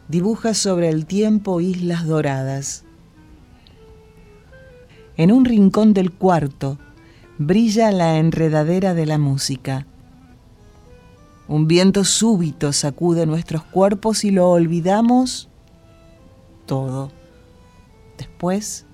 dibuja 0.09 0.53
sobre 0.53 0.89
el 0.89 1.07
tiempo 1.07 1.61
islas 1.61 2.05
doradas. 2.05 2.85
En 5.17 5.31
un 5.31 5.45
rincón 5.45 5.95
del 5.95 6.11
cuarto 6.11 6.81
brilla 7.39 7.93
la 7.93 8.19
enredadera 8.19 8.93
de 8.93 9.07
la 9.07 9.19
música. 9.19 9.87
Un 11.47 11.69
viento 11.69 12.03
súbito 12.03 12.73
sacude 12.73 13.25
nuestros 13.25 13.63
cuerpos 13.63 14.25
y 14.25 14.33
lo 14.33 14.51
olvidamos 14.51 15.49
todo. 16.67 17.13
Después 18.19 18.85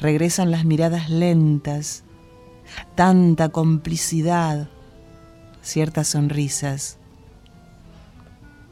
regresan 0.00 0.50
las 0.50 0.64
miradas 0.64 1.08
lentas, 1.08 2.02
tanta 2.94 3.48
complicidad, 3.48 4.68
ciertas 5.62 6.08
sonrisas 6.08 6.98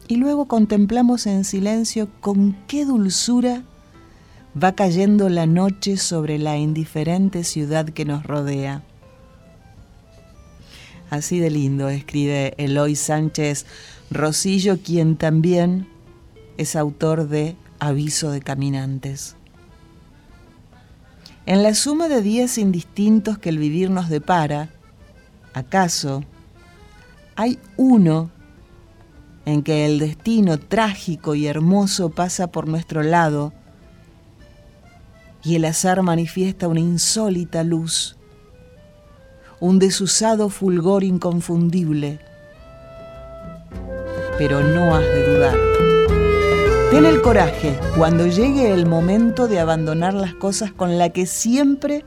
y 0.09 0.17
luego 0.17 0.47
contemplamos 0.47 1.27
en 1.27 1.45
silencio 1.45 2.09
con 2.21 2.57
qué 2.67 2.85
dulzura 2.85 3.63
va 4.61 4.73
cayendo 4.73 5.29
la 5.29 5.47
noche 5.47 5.97
sobre 5.97 6.39
la 6.39 6.57
indiferente 6.57 7.43
ciudad 7.45 7.89
que 7.89 8.05
nos 8.05 8.25
rodea. 8.25 8.83
Así 11.11 11.39
de 11.39 11.51
lindo 11.51 11.89
escribe 11.89 12.55
Eloy 12.59 12.97
Sánchez 12.97 13.67
Rosillo, 14.11 14.79
quien 14.79 15.17
también 15.17 15.89
es 16.57 16.77
autor 16.77 17.29
de 17.29 17.57
Aviso 17.79 18.31
de 18.31 18.41
Caminantes. 18.41 19.37
En 21.47 21.63
la 21.63 21.75
suma 21.75 22.09
de 22.09 22.23
días 22.23 22.57
indistintos 22.57 23.39
que 23.39 23.51
el 23.51 23.59
vivir 23.59 23.91
nos 23.91 24.09
depara, 24.09 24.71
¿acaso 25.53 26.25
hay 27.37 27.59
uno 27.77 28.31
en 29.45 29.63
que 29.63 29.85
el 29.85 29.99
destino 29.99 30.59
trágico 30.59 31.35
y 31.35 31.47
hermoso 31.47 32.11
pasa 32.11 32.47
por 32.47 32.67
nuestro 32.67 33.03
lado 33.03 33.53
y 35.43 35.57
el 35.57 35.67
azar 35.67 36.01
manifiesta 36.03 36.69
una 36.69 36.81
insólita 36.81 37.63
luz, 37.63 38.17
un 39.61 39.79
desusado 39.79 40.49
fulgor 40.49 41.05
inconfundible. 41.05 42.21
Pero 44.39 44.63
no 44.63 44.95
has 44.95 45.05
de 45.05 45.35
dudar. 45.35 45.94
Ten 46.95 47.07
el 47.07 47.23
coraje 47.23 47.77
cuando 47.97 48.29
llegue 48.29 48.73
el 48.73 48.87
momento 48.87 49.49
de 49.49 49.59
abandonar 49.59 50.15
las 50.15 50.33
cosas 50.33 50.71
con 50.71 50.97
la 50.97 51.09
que 51.09 51.27
siempre 51.27 52.05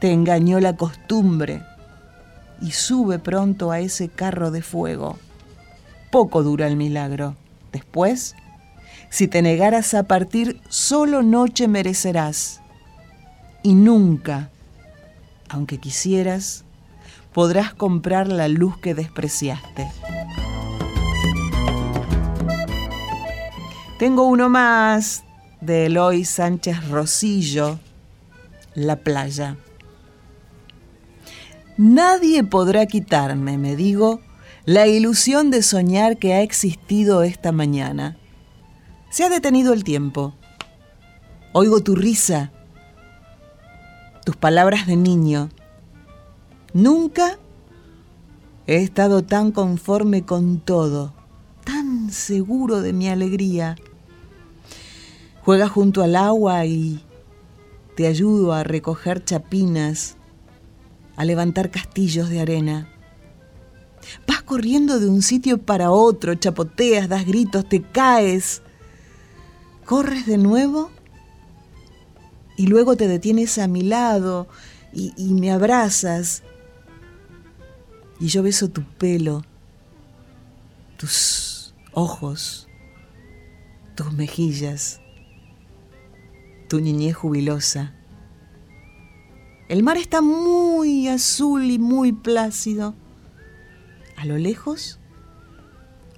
te 0.00 0.12
engañó 0.12 0.60
la 0.60 0.76
costumbre 0.76 1.60
y 2.60 2.70
sube 2.70 3.18
pronto 3.18 3.72
a 3.72 3.80
ese 3.80 4.08
carro 4.08 4.52
de 4.52 4.62
fuego 4.62 5.18
poco 6.12 6.44
dura 6.44 6.68
el 6.68 6.76
milagro. 6.76 7.34
Después, 7.72 8.36
Si 9.10 9.26
te 9.26 9.42
negaras 9.42 9.94
a 9.94 10.04
partir, 10.04 10.60
solo 10.68 11.24
noche 11.24 11.66
merecerás. 11.66 12.60
Y 13.64 13.74
nunca, 13.74 14.50
aunque 15.48 15.78
quisieras, 15.78 16.64
podrás 17.32 17.74
comprar 17.74 18.28
la 18.28 18.46
luz 18.46 18.78
que 18.78 18.94
despreciaste. 18.94 19.88
Tengo 23.98 24.24
uno 24.24 24.50
más 24.50 25.24
de 25.62 25.86
Eloy 25.86 26.26
Sánchez 26.26 26.90
Rosillo, 26.90 27.78
La 28.74 28.96
playa. 28.96 29.56
Nadie 31.78 32.44
podrá 32.44 32.84
quitarme, 32.84 33.56
me 33.56 33.74
digo, 33.74 34.20
la 34.66 34.86
ilusión 34.86 35.50
de 35.50 35.62
soñar 35.62 36.18
que 36.18 36.34
ha 36.34 36.42
existido 36.42 37.22
esta 37.22 37.52
mañana. 37.52 38.18
Se 39.08 39.24
ha 39.24 39.30
detenido 39.30 39.72
el 39.72 39.82
tiempo. 39.82 40.34
Oigo 41.54 41.80
tu 41.80 41.94
risa, 41.94 42.52
tus 44.26 44.36
palabras 44.36 44.86
de 44.86 44.96
niño. 44.96 45.48
Nunca 46.74 47.38
he 48.66 48.76
estado 48.76 49.22
tan 49.22 49.52
conforme 49.52 50.26
con 50.26 50.60
todo, 50.60 51.14
tan 51.64 52.10
seguro 52.10 52.82
de 52.82 52.92
mi 52.92 53.08
alegría. 53.08 53.76
Juega 55.46 55.68
junto 55.68 56.02
al 56.02 56.16
agua 56.16 56.66
y 56.66 57.00
te 57.94 58.08
ayudo 58.08 58.52
a 58.52 58.64
recoger 58.64 59.24
chapinas 59.24 60.16
a 61.14 61.24
levantar 61.24 61.70
castillos 61.70 62.28
de 62.30 62.40
arena. 62.40 62.92
Vas 64.26 64.42
corriendo 64.42 64.98
de 64.98 65.08
un 65.08 65.22
sitio 65.22 65.58
para 65.58 65.92
otro, 65.92 66.34
chapoteas, 66.34 67.08
das 67.08 67.24
gritos, 67.26 67.68
te 67.68 67.80
caes. 67.80 68.60
Corres 69.84 70.26
de 70.26 70.36
nuevo 70.36 70.90
y 72.56 72.66
luego 72.66 72.96
te 72.96 73.06
detienes 73.06 73.58
a 73.58 73.68
mi 73.68 73.82
lado 73.82 74.48
y, 74.92 75.12
y 75.16 75.32
me 75.34 75.52
abrazas. 75.52 76.42
Y 78.18 78.26
yo 78.26 78.42
beso 78.42 78.68
tu 78.68 78.82
pelo, 78.82 79.44
tus 80.96 81.72
ojos, 81.92 82.66
tus 83.94 84.12
mejillas, 84.12 85.00
tu 86.68 86.80
niñez 86.80 87.14
jubilosa. 87.14 87.94
El 89.68 89.82
mar 89.82 89.96
está 89.96 90.22
muy 90.22 91.08
azul 91.08 91.64
y 91.64 91.78
muy 91.78 92.12
plácido. 92.12 92.94
A 94.16 94.24
lo 94.24 94.38
lejos, 94.38 95.00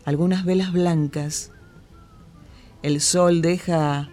algunas 0.05 0.45
velas 0.45 0.73
blancas. 0.73 1.51
El 2.83 3.01
sol 3.01 3.41
deja 3.41 4.11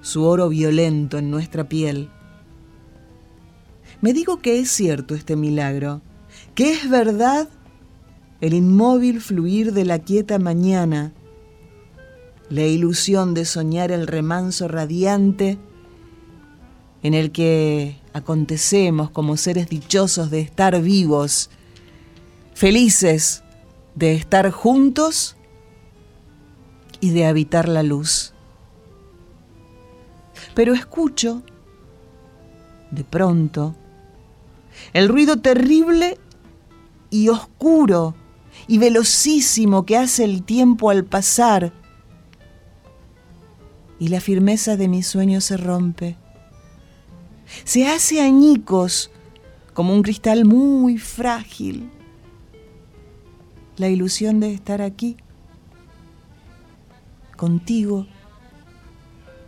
su 0.00 0.24
oro 0.24 0.48
violento 0.48 1.18
en 1.18 1.30
nuestra 1.30 1.68
piel. 1.68 2.10
Me 4.00 4.14
digo 4.14 4.40
que 4.40 4.60
es 4.60 4.70
cierto 4.70 5.14
este 5.14 5.36
milagro, 5.36 6.00
que 6.54 6.72
es 6.72 6.88
verdad 6.88 7.48
el 8.40 8.54
inmóvil 8.54 9.20
fluir 9.20 9.74
de 9.74 9.84
la 9.84 9.98
quieta 9.98 10.38
mañana, 10.38 11.12
la 12.48 12.62
ilusión 12.62 13.34
de 13.34 13.44
soñar 13.44 13.92
el 13.92 14.06
remanso 14.06 14.66
radiante 14.68 15.58
en 17.02 17.14
el 17.14 17.32
que 17.32 17.96
acontecemos 18.12 19.10
como 19.10 19.36
seres 19.36 19.68
dichosos 19.68 20.30
de 20.30 20.40
estar 20.40 20.80
vivos, 20.82 21.50
felices 22.54 23.42
de 23.94 24.14
estar 24.14 24.50
juntos 24.50 25.36
y 27.00 27.10
de 27.10 27.26
habitar 27.26 27.68
la 27.68 27.82
luz. 27.82 28.34
Pero 30.54 30.74
escucho, 30.74 31.42
de 32.90 33.04
pronto, 33.04 33.74
el 34.92 35.08
ruido 35.08 35.38
terrible 35.38 36.18
y 37.10 37.28
oscuro 37.28 38.14
y 38.66 38.78
velocísimo 38.78 39.86
que 39.86 39.96
hace 39.96 40.24
el 40.24 40.42
tiempo 40.42 40.90
al 40.90 41.04
pasar, 41.04 41.72
y 43.98 44.08
la 44.08 44.20
firmeza 44.20 44.76
de 44.76 44.88
mi 44.88 45.02
sueño 45.02 45.42
se 45.42 45.58
rompe 45.58 46.16
se 47.64 47.86
hace 47.86 48.20
añicos 48.20 49.10
como 49.74 49.94
un 49.94 50.02
cristal 50.02 50.44
muy 50.44 50.98
frágil. 50.98 51.90
La 53.76 53.88
ilusión 53.88 54.40
de 54.40 54.52
estar 54.52 54.82
aquí, 54.82 55.16
contigo, 57.36 58.06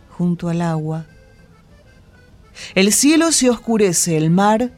junto 0.09 0.49
al 0.49 0.61
agua. 0.61 1.05
El 2.75 2.91
cielo 2.93 3.31
se 3.31 3.49
oscurece, 3.49 4.17
el 4.17 4.29
mar 4.29 4.71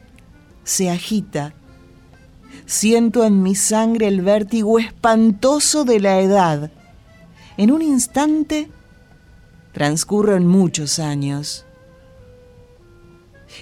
se 0.64 0.90
agita. 0.90 1.54
Siento 2.66 3.24
en 3.24 3.42
mi 3.42 3.54
sangre 3.54 4.08
el 4.08 4.22
vértigo 4.22 4.78
espantoso 4.78 5.84
de 5.84 6.00
la 6.00 6.20
edad. 6.20 6.70
En 7.56 7.70
un 7.70 7.80
instante 7.80 8.68
transcurren 9.72 10.46
muchos 10.46 10.98
años 10.98 11.65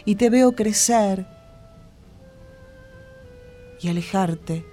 y 0.05 0.17
te 0.17 0.31
veo 0.31 0.53
crecer 0.53 1.27
y 3.81 3.89
alejarte. 3.89 4.65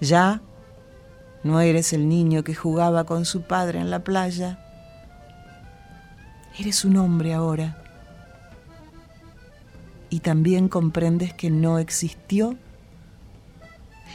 Ya 0.00 0.40
no 1.42 1.60
eres 1.60 1.92
el 1.92 2.08
niño 2.08 2.42
que 2.42 2.54
jugaba 2.54 3.04
con 3.04 3.24
su 3.24 3.42
padre 3.42 3.80
en 3.80 3.90
la 3.90 4.02
playa. 4.02 4.58
Eres 6.58 6.84
un 6.84 6.96
hombre 6.96 7.34
ahora. 7.34 7.80
Y 10.10 10.20
también 10.20 10.68
comprendes 10.68 11.34
que 11.34 11.50
no 11.50 11.78
existió, 11.78 12.56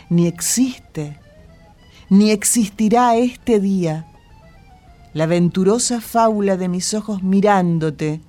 ni 0.10 0.28
existe, 0.28 1.20
ni 2.10 2.32
existirá 2.32 3.16
este 3.16 3.60
día 3.60 4.10
la 5.14 5.26
venturosa 5.26 6.02
fábula 6.02 6.56
de 6.56 6.68
mis 6.68 6.94
ojos 6.94 7.24
mirándote 7.24 8.22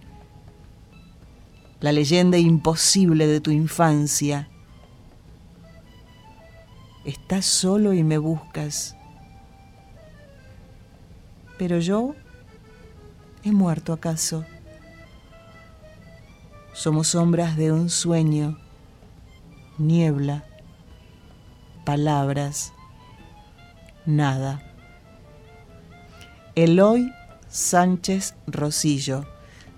la 1.81 1.93
leyenda 1.93 2.37
imposible 2.37 3.27
de 3.27 3.41
tu 3.41 3.51
infancia. 3.51 4.49
Estás 7.05 7.47
solo 7.47 7.95
y 7.95 8.05
me 8.05 8.19
buscas. 8.19 8.97
Pero 11.59 11.79
yo 11.79 12.15
he 13.45 13.53
muerto 13.53 13.93
acaso. 13.93 14.45
Somos 16.75 17.09
sombras 17.09 17.57
de 17.57 17.73
un 17.73 17.89
sueño, 17.91 18.59
niebla, 19.79 20.45
palabras, 21.85 22.73
nada. 24.07 24.63
Eloy 26.55 27.11
Sánchez 27.49 28.35
Rosillo 28.47 29.27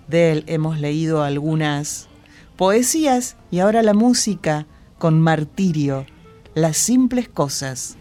de 0.07 0.31
él 0.31 0.43
hemos 0.47 0.79
leído 0.79 1.23
algunas 1.23 2.07
poesías 2.55 3.37
y 3.51 3.59
ahora 3.59 3.81
la 3.81 3.93
música 3.93 4.67
con 4.97 5.19
martirio, 5.21 6.05
las 6.53 6.77
simples 6.77 7.27
cosas. 7.27 7.97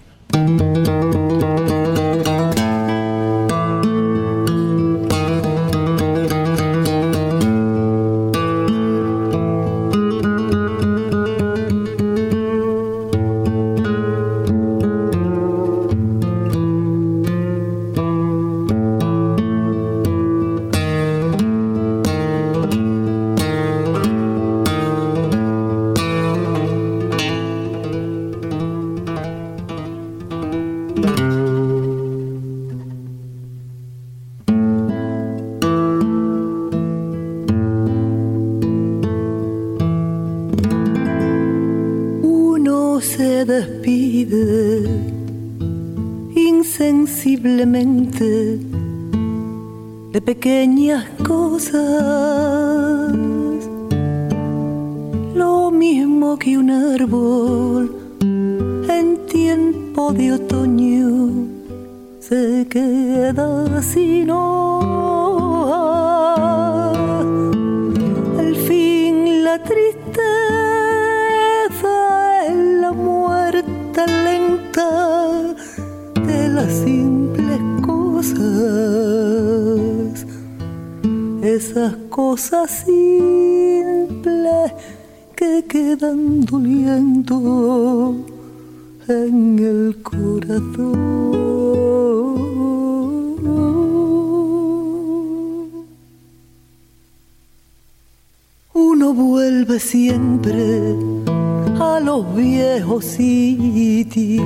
Sitios 103.02 104.44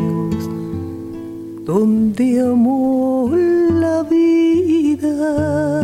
donde 1.64 2.40
amó 2.40 3.30
la 3.34 4.02
vida 4.04 5.82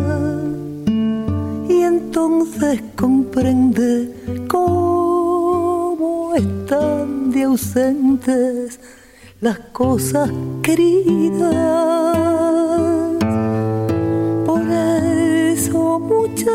y 1.69 1.81
entonces 1.81 2.81
comprende 2.95 4.11
cómo 4.47 6.33
están 6.35 7.31
de 7.31 7.43
ausentes 7.43 8.79
las 9.41 9.59
cosas 9.71 10.31
queridas. 10.61 11.53
Por 14.45 14.61
eso, 14.71 15.99
muchacho, 15.99 16.53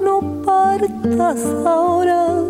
no 0.00 0.42
partas 0.44 1.44
ahora 1.64 2.49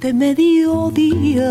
de 0.00 0.08
este 0.08 0.12
mediodía, 0.14 1.50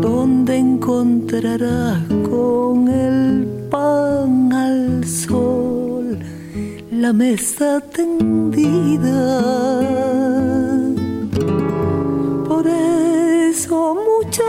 donde 0.00 0.56
encontrarás 0.56 2.02
con 2.28 2.88
el 2.88 3.46
pan 3.70 4.52
al 4.52 5.04
sol 5.04 6.18
la 6.90 7.12
mesa 7.12 7.80
tendida. 7.80 9.40
Por 12.48 12.66
eso, 12.66 13.96
muchacho, 14.10 14.48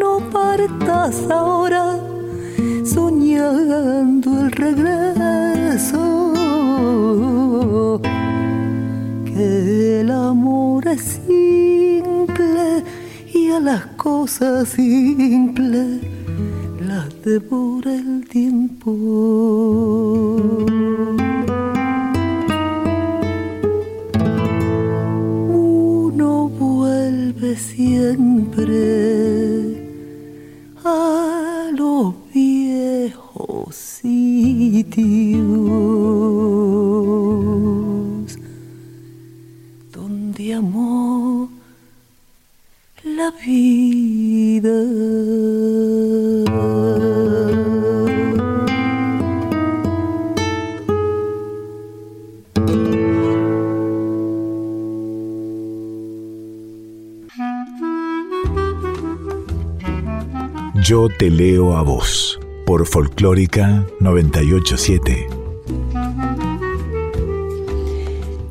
no 0.00 0.18
partas 0.30 1.30
ahora 1.30 1.98
soñando 2.84 4.40
el 4.40 4.52
regreso. 4.52 5.11
Las 13.60 13.86
cosas 13.96 14.68
simples 14.70 16.00
las 16.80 17.08
devora 17.22 17.94
el 17.94 18.26
tiempo. 18.28 18.90
Uno 25.52 26.48
vuelve 26.48 27.56
siempre 27.56 29.31
Yo 60.92 61.08
te 61.08 61.30
leo 61.30 61.74
a 61.74 61.82
vos 61.82 62.38
por 62.66 62.86
Folclórica 62.86 63.86
987. 64.00 65.26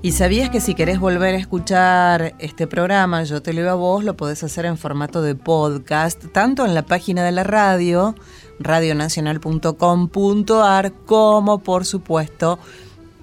¿Y 0.02 0.12
sabías 0.14 0.50
que 0.50 0.60
si 0.60 0.74
querés 0.74 1.00
volver 1.00 1.36
a 1.36 1.38
escuchar 1.38 2.34
este 2.40 2.66
programa, 2.66 3.24
Yo 3.26 3.44
te 3.44 3.54
leo 3.54 3.70
a 3.70 3.76
vos, 3.76 4.04
lo 4.04 4.18
podés 4.18 4.44
hacer 4.44 4.66
en 4.66 4.80
formato 4.80 5.22
de 5.22 5.36
podcast, 5.36 6.26
tanto 6.32 6.66
en 6.66 6.74
la 6.74 6.82
página 6.82 7.24
de 7.24 7.32
la 7.32 7.44
radio, 7.44 8.16
radionacional.com.ar, 8.58 10.94
como 11.06 11.60
por 11.60 11.86
supuesto 11.86 12.58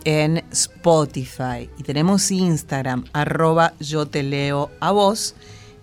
en 0.05 0.45
Spotify. 0.53 1.69
Y 1.77 1.83
tenemos 1.83 2.31
Instagram, 2.31 3.05
arroba 3.12 3.73
yo 3.81 4.07
te 4.07 4.23
leo 4.23 4.71
a 4.79 4.93
vos, 4.93 5.35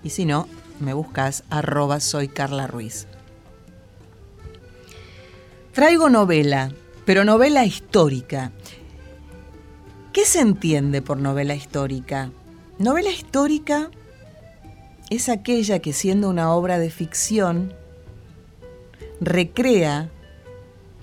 y 0.06 0.12
si 0.12 0.24
no, 0.24 0.48
me 0.80 0.94
buscas 0.94 1.44
arroba 1.50 2.00
soy 2.00 2.30
Carla 2.30 2.68
Ruiz. 2.68 3.08
Traigo 5.76 6.09
novela, 6.09 6.71
pero 7.03 7.26
novela 7.26 7.65
histórica. 7.65 8.53
¿Qué 10.13 10.23
se 10.23 10.39
entiende 10.39 11.01
por 11.01 11.17
novela 11.17 11.53
histórica? 11.53 12.32
Novela 12.80 13.09
histórica 13.09 13.91
es 15.09 15.28
aquella 15.28 15.80
que 15.80 15.91
siendo 15.91 16.30
una 16.30 16.53
obra 16.53 16.80
de 16.80 16.89
ficción 16.89 17.73
recrea 19.19 20.09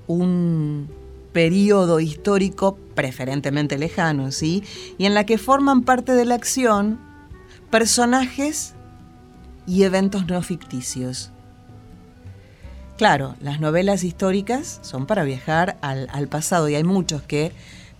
un 0.06 0.88
periodo 1.34 2.00
histórico 2.00 2.78
preferentemente 2.94 3.76
lejano, 3.76 4.32
¿sí? 4.32 4.64
Y 4.96 5.04
en 5.04 5.12
la 5.12 5.26
que 5.26 5.36
forman 5.36 5.82
parte 5.82 6.12
de 6.12 6.24
la 6.24 6.36
acción 6.36 6.98
personajes 7.70 8.72
y 9.66 9.82
eventos 9.82 10.26
no 10.28 10.40
ficticios. 10.40 11.30
Claro, 13.02 13.34
las 13.40 13.58
novelas 13.58 14.04
históricas 14.04 14.78
son 14.82 15.06
para 15.06 15.24
viajar 15.24 15.76
al, 15.80 16.28
pasado 16.28 16.68
y 16.68 16.76
hay 16.76 16.84
muchos 16.84 17.20
que 17.20 17.50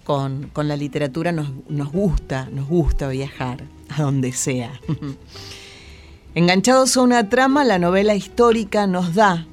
con, 0.05 0.49
con 0.53 0.69
la 0.69 0.77
literatura 0.77 1.33
nos, 1.33 1.49
nos, 1.69 1.91
gusta, 1.91 2.49
nos 2.53 2.69
gusta 2.69 3.09
viajar 3.09 3.65
a 3.89 4.01
donde 4.01 4.31
sea. 4.31 4.71
Enganchados 6.37 6.97
a 6.97 7.03
una 7.03 7.29
trama, 7.29 7.65
la 7.65 7.81
novela 7.81 8.15
histórica 8.15 8.87
nos 8.87 9.17
da 9.17 9.49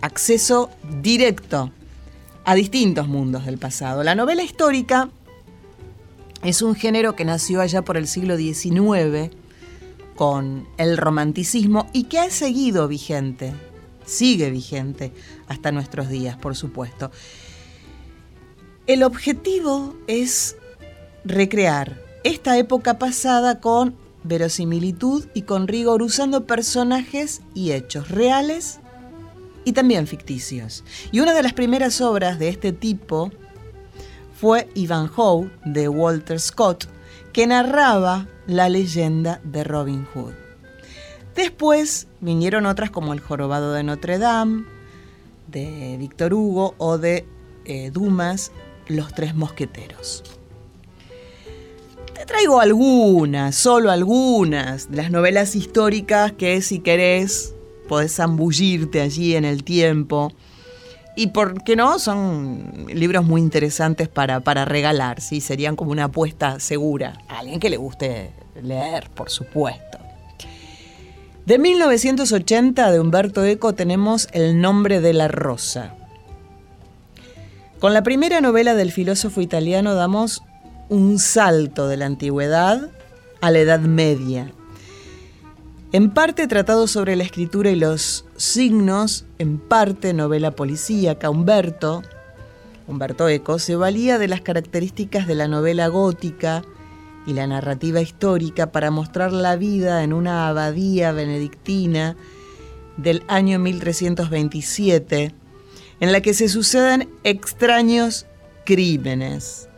acceso 0.00 0.70
directo 1.02 1.70
a 2.46 2.54
distintos 2.54 3.08
mundos 3.08 3.44
del 3.44 3.58
pasado. 3.58 4.02
La 4.02 4.14
novela 4.14 4.42
histórica 4.42 5.10
es 6.42 6.62
un 6.62 6.76
género 6.76 7.14
que 7.14 7.26
nació 7.26 7.60
allá 7.60 7.82
por 7.82 7.98
el 7.98 8.08
siglo 8.08 8.38
XIX 8.38 9.36
con 10.16 10.66
el 10.78 10.96
romanticismo 10.96 11.90
y 11.92 12.04
que 12.04 12.20
ha 12.20 12.30
seguido 12.30 12.88
vigente 12.88 13.52
sigue 14.04 14.50
vigente 14.50 15.12
hasta 15.48 15.72
nuestros 15.72 16.08
días, 16.08 16.36
por 16.36 16.56
supuesto. 16.56 17.10
El 18.86 19.02
objetivo 19.02 19.96
es 20.06 20.56
recrear 21.24 22.00
esta 22.24 22.58
época 22.58 22.98
pasada 22.98 23.60
con 23.60 23.94
verosimilitud 24.24 25.26
y 25.34 25.42
con 25.42 25.68
rigor 25.68 26.02
usando 26.02 26.46
personajes 26.46 27.42
y 27.54 27.72
hechos 27.72 28.08
reales 28.10 28.80
y 29.64 29.72
también 29.72 30.06
ficticios. 30.06 30.84
Y 31.10 31.20
una 31.20 31.34
de 31.34 31.42
las 31.42 31.52
primeras 31.52 32.00
obras 32.00 32.38
de 32.38 32.48
este 32.48 32.72
tipo 32.72 33.30
fue 34.40 34.68
Ivanhoe 34.74 35.50
de 35.64 35.88
Walter 35.88 36.40
Scott, 36.40 36.88
que 37.32 37.46
narraba 37.46 38.26
la 38.46 38.68
leyenda 38.68 39.40
de 39.44 39.62
Robin 39.64 40.04
Hood. 40.12 40.41
Después 41.34 42.08
vinieron 42.20 42.66
otras 42.66 42.90
como 42.90 43.12
El 43.12 43.20
Jorobado 43.20 43.72
de 43.72 43.82
Notre 43.82 44.18
Dame, 44.18 44.64
de 45.48 45.96
Víctor 45.98 46.34
Hugo, 46.34 46.74
o 46.78 46.98
de 46.98 47.26
eh, 47.64 47.90
Dumas, 47.90 48.52
Los 48.88 49.14
Tres 49.14 49.34
Mosqueteros. 49.34 50.22
Te 52.14 52.26
traigo 52.26 52.60
algunas, 52.60 53.54
solo 53.54 53.90
algunas, 53.90 54.90
de 54.90 54.96
las 54.96 55.10
novelas 55.10 55.56
históricas 55.56 56.32
que 56.32 56.60
si 56.60 56.80
querés 56.80 57.54
podés 57.88 58.14
zambullirte 58.14 59.00
allí 59.00 59.34
en 59.34 59.44
el 59.44 59.64
tiempo. 59.64 60.32
Y 61.16 61.28
por 61.28 61.62
qué 61.62 61.76
no, 61.76 61.98
son 61.98 62.86
libros 62.88 63.24
muy 63.24 63.40
interesantes 63.40 64.08
para, 64.08 64.40
para 64.40 64.64
regalar, 64.64 65.20
¿sí? 65.20 65.40
serían 65.40 65.76
como 65.76 65.90
una 65.90 66.04
apuesta 66.04 66.58
segura. 66.58 67.18
A 67.28 67.40
alguien 67.40 67.60
que 67.60 67.68
le 67.68 67.76
guste 67.76 68.30
leer, 68.62 69.10
por 69.10 69.28
supuesto. 69.28 70.01
De 71.44 71.58
1980 71.58 72.92
de 72.92 73.00
Humberto 73.00 73.42
Eco 73.42 73.72
tenemos 73.72 74.28
El 74.30 74.60
nombre 74.60 75.00
de 75.00 75.12
la 75.12 75.26
rosa. 75.26 75.96
Con 77.80 77.92
la 77.94 78.04
primera 78.04 78.40
novela 78.40 78.74
del 78.74 78.92
filósofo 78.92 79.40
italiano 79.40 79.96
damos 79.96 80.44
un 80.88 81.18
salto 81.18 81.88
de 81.88 81.96
la 81.96 82.06
antigüedad 82.06 82.90
a 83.40 83.50
la 83.50 83.58
Edad 83.58 83.80
Media. 83.80 84.52
En 85.90 86.10
parte 86.10 86.46
tratado 86.46 86.86
sobre 86.86 87.16
la 87.16 87.24
escritura 87.24 87.70
y 87.70 87.76
los 87.76 88.24
signos, 88.36 89.24
en 89.38 89.58
parte 89.58 90.14
novela 90.14 90.52
policíaca, 90.52 91.28
Humberto, 91.28 92.04
Humberto 92.86 93.28
Eco, 93.28 93.58
se 93.58 93.74
valía 93.74 94.16
de 94.18 94.28
las 94.28 94.42
características 94.42 95.26
de 95.26 95.34
la 95.34 95.48
novela 95.48 95.88
gótica, 95.88 96.62
y 97.26 97.34
la 97.34 97.46
narrativa 97.46 98.00
histórica 98.00 98.72
para 98.72 98.90
mostrar 98.90 99.32
la 99.32 99.56
vida 99.56 100.02
en 100.02 100.12
una 100.12 100.48
abadía 100.48 101.12
benedictina 101.12 102.16
del 102.96 103.22
año 103.28 103.58
1327, 103.58 105.34
en 106.00 106.12
la 106.12 106.20
que 106.20 106.34
se 106.34 106.48
suceden 106.48 107.08
extraños 107.24 108.26
crímenes. 108.64 109.68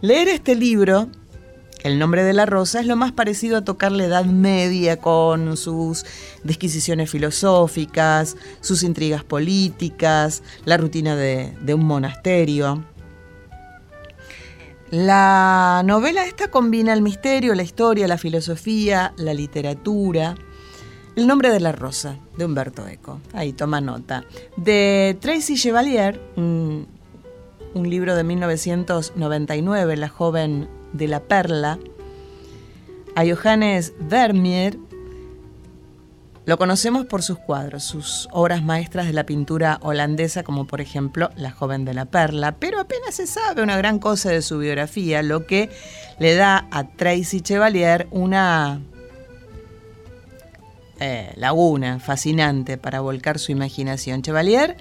Leer 0.00 0.28
este 0.28 0.54
libro, 0.54 1.08
El 1.82 1.98
nombre 1.98 2.24
de 2.24 2.32
la 2.32 2.46
rosa, 2.46 2.80
es 2.80 2.86
lo 2.86 2.96
más 2.96 3.12
parecido 3.12 3.56
a 3.56 3.64
tocar 3.64 3.92
la 3.92 4.04
Edad 4.04 4.24
Media 4.24 4.98
con 4.98 5.56
sus 5.56 6.04
disquisiciones 6.42 7.10
filosóficas, 7.10 8.36
sus 8.60 8.82
intrigas 8.82 9.24
políticas, 9.24 10.42
la 10.64 10.76
rutina 10.76 11.16
de, 11.16 11.56
de 11.60 11.74
un 11.74 11.84
monasterio. 11.84 12.84
La 14.96 15.82
novela 15.84 16.24
esta 16.24 16.48
combina 16.48 16.94
el 16.94 17.02
misterio, 17.02 17.54
la 17.54 17.62
historia, 17.62 18.08
la 18.08 18.16
filosofía, 18.16 19.12
la 19.18 19.34
literatura. 19.34 20.36
El 21.16 21.26
nombre 21.26 21.50
de 21.50 21.60
la 21.60 21.72
rosa, 21.72 22.16
de 22.38 22.46
Humberto 22.46 22.88
Eco. 22.88 23.20
Ahí 23.34 23.52
toma 23.52 23.82
nota. 23.82 24.24
De 24.56 25.14
Tracy 25.20 25.56
Chevalier, 25.56 26.18
un, 26.36 26.86
un 27.74 27.90
libro 27.90 28.16
de 28.16 28.24
1999, 28.24 29.98
La 29.98 30.08
joven 30.08 30.66
de 30.94 31.08
la 31.08 31.20
perla. 31.20 31.78
A 33.16 33.22
Johannes 33.26 33.92
Vermeer, 34.00 34.78
lo 36.46 36.58
conocemos 36.58 37.06
por 37.06 37.24
sus 37.24 37.38
cuadros, 37.38 37.82
sus 37.82 38.28
obras 38.30 38.62
maestras 38.62 39.06
de 39.06 39.12
la 39.12 39.26
pintura 39.26 39.80
holandesa, 39.82 40.44
como 40.44 40.64
por 40.66 40.80
ejemplo 40.80 41.28
La 41.36 41.50
joven 41.50 41.84
de 41.84 41.92
la 41.92 42.04
perla, 42.04 42.52
pero 42.52 42.80
apenas 42.80 43.16
se 43.16 43.26
sabe 43.26 43.62
una 43.62 43.76
gran 43.76 43.98
cosa 43.98 44.30
de 44.30 44.42
su 44.42 44.58
biografía, 44.58 45.24
lo 45.24 45.44
que 45.44 45.70
le 46.20 46.36
da 46.36 46.68
a 46.70 46.84
Tracy 46.84 47.40
Chevalier 47.40 48.06
una 48.12 48.80
eh, 51.00 51.32
laguna 51.34 51.98
fascinante 51.98 52.78
para 52.78 53.00
volcar 53.00 53.40
su 53.40 53.50
imaginación. 53.50 54.22
Chevalier 54.22 54.76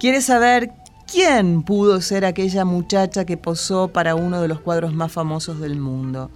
quiere 0.00 0.20
saber 0.20 0.72
quién 1.06 1.62
pudo 1.62 2.00
ser 2.00 2.24
aquella 2.24 2.64
muchacha 2.64 3.24
que 3.24 3.36
posó 3.36 3.88
para 3.88 4.16
uno 4.16 4.42
de 4.42 4.48
los 4.48 4.60
cuadros 4.60 4.92
más 4.92 5.12
famosos 5.12 5.60
del 5.60 5.78
mundo. 5.78 6.32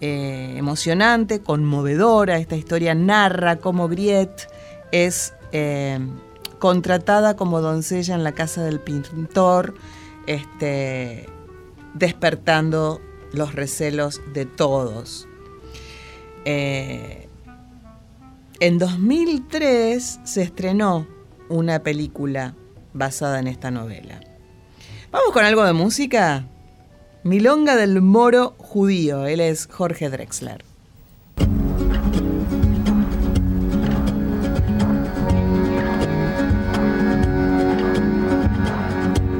Eh, 0.00 0.54
emocionante, 0.56 1.40
conmovedora. 1.40 2.38
Esta 2.38 2.56
historia 2.56 2.94
narra 2.94 3.56
cómo 3.56 3.88
Griet 3.88 4.48
es 4.92 5.34
eh, 5.52 5.98
contratada 6.58 7.36
como 7.36 7.60
doncella 7.60 8.14
en 8.14 8.22
la 8.24 8.32
casa 8.32 8.62
del 8.62 8.80
pintor, 8.80 9.74
este, 10.26 11.26
despertando 11.94 13.00
los 13.32 13.54
recelos 13.54 14.20
de 14.34 14.44
todos. 14.44 15.26
Eh, 16.44 17.28
en 18.60 18.78
2003 18.78 20.20
se 20.24 20.42
estrenó 20.42 21.06
una 21.48 21.82
película 21.82 22.54
basada 22.92 23.38
en 23.38 23.46
esta 23.46 23.70
novela. 23.70 24.20
Vamos 25.10 25.32
con 25.32 25.44
algo 25.44 25.64
de 25.64 25.72
música. 25.72 26.44
Milonga 27.26 27.74
del 27.74 28.02
Moro 28.02 28.54
Judío. 28.56 29.26
Él 29.26 29.40
es 29.40 29.66
Jorge 29.66 30.08
Drexler. 30.08 30.64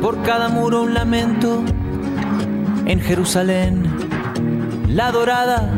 Por 0.03 0.20
cada 0.24 0.49
muro 0.49 0.82
un 0.82 0.95
lamento. 0.95 1.62
En 2.87 3.01
Jerusalén, 3.01 3.84
la 4.89 5.12
dorada. 5.12 5.72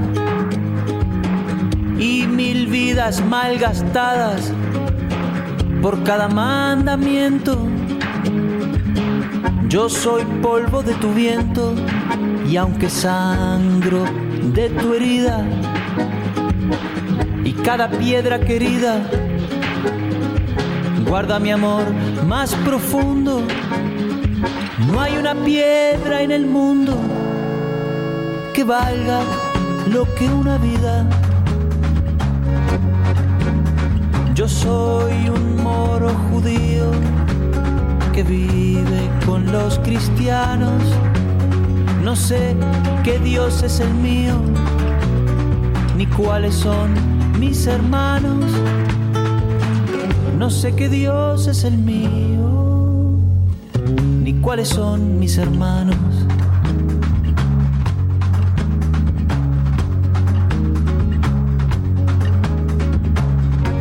Y 1.99 2.27
mil 2.27 2.69
vidas 2.69 3.23
malgastadas. 3.23 4.51
Por 5.83 6.03
cada 6.05 6.29
mandamiento. 6.29 7.59
Yo 9.69 9.91
soy 9.91 10.25
polvo 10.41 10.83
de 10.83 10.95
tu 10.95 11.13
viento 11.13 11.75
y 12.49 12.57
aunque 12.57 12.89
sangro 12.89 14.05
de 14.55 14.71
tu 14.71 14.95
herida 14.95 15.45
y 17.45 17.53
cada 17.53 17.91
piedra 17.91 18.41
querida 18.41 19.03
guarda 21.09 21.39
mi 21.39 21.51
amor 21.51 21.85
más 22.27 22.55
profundo. 22.57 23.43
No 24.91 25.01
hay 25.01 25.17
una 25.17 25.35
piedra 25.35 26.23
en 26.23 26.31
el 26.31 26.47
mundo 26.47 26.97
que 28.55 28.65
valga 28.65 29.21
lo 29.91 30.05
que 30.15 30.29
una 30.29 30.59
vida. 30.59 31.07
Yo 34.35 34.49
soy 34.49 35.29
un 35.29 35.63
moro 35.63 36.11
judío 36.31 36.91
que 38.13 38.23
vive 38.23 39.11
con 39.27 39.51
los 39.51 39.79
cristianos. 39.81 40.83
No 42.03 42.17
sé 42.17 42.57
qué 43.05 43.19
Dios 43.19 43.63
es 43.63 43.81
el 43.81 43.93
mío, 43.95 44.35
ni 45.97 46.07
cuáles 46.07 46.55
son 46.55 46.95
mis 47.39 47.67
hermanos. 47.67 48.45
No 50.39 50.51
sé 50.51 50.75
qué 50.75 50.89
Dios 50.89 51.47
es 51.47 51.65
el 51.65 51.79
mío, 51.79 53.19
ni 54.23 54.35
cuáles 54.35 54.69
son 54.69 55.19
mis 55.19 55.37
hermanos. 55.39 55.97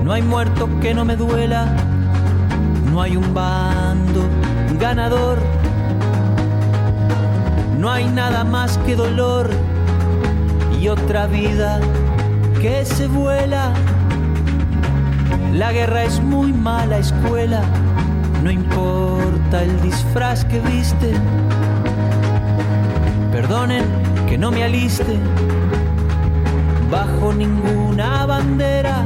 No 0.03 0.13
hay 0.13 0.22
muerto 0.22 0.70
que 0.82 0.93
no 0.93 1.05
me 1.05 1.15
duela 1.15 1.88
no 2.97 3.03
hay 3.03 3.15
un 3.15 3.32
bando 3.32 4.22
ganador, 4.80 5.38
no 7.78 7.91
hay 7.91 8.05
nada 8.05 8.43
más 8.43 8.78
que 8.80 8.95
dolor 8.95 9.49
y 10.80 10.88
otra 10.88 11.28
vida 11.28 11.80
que 12.61 12.86
se 12.86 13.07
vuela. 13.07 13.73
La 15.53 15.71
guerra 15.71 16.03
es 16.03 16.21
muy 16.21 16.53
mala 16.53 16.99
escuela, 16.99 17.61
no 18.43 18.51
importa 18.51 19.63
el 19.63 19.82
disfraz 19.82 20.45
que 20.45 20.59
viste. 20.59 21.13
Perdonen 23.32 23.86
que 24.28 24.38
no 24.38 24.51
me 24.51 24.63
aliste 24.63 25.17
bajo 26.89 27.34
ninguna 27.34 28.25
bandera 28.25 29.03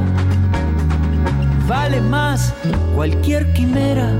vale 1.66 2.00
más 2.00 2.52
cualquier 2.94 3.52
quimera 3.54 4.10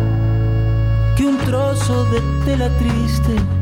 que 1.17 1.27
un 1.27 1.37
trozo 1.39 2.05
de 2.07 2.21
tela 2.45 2.69
triste. 2.79 3.62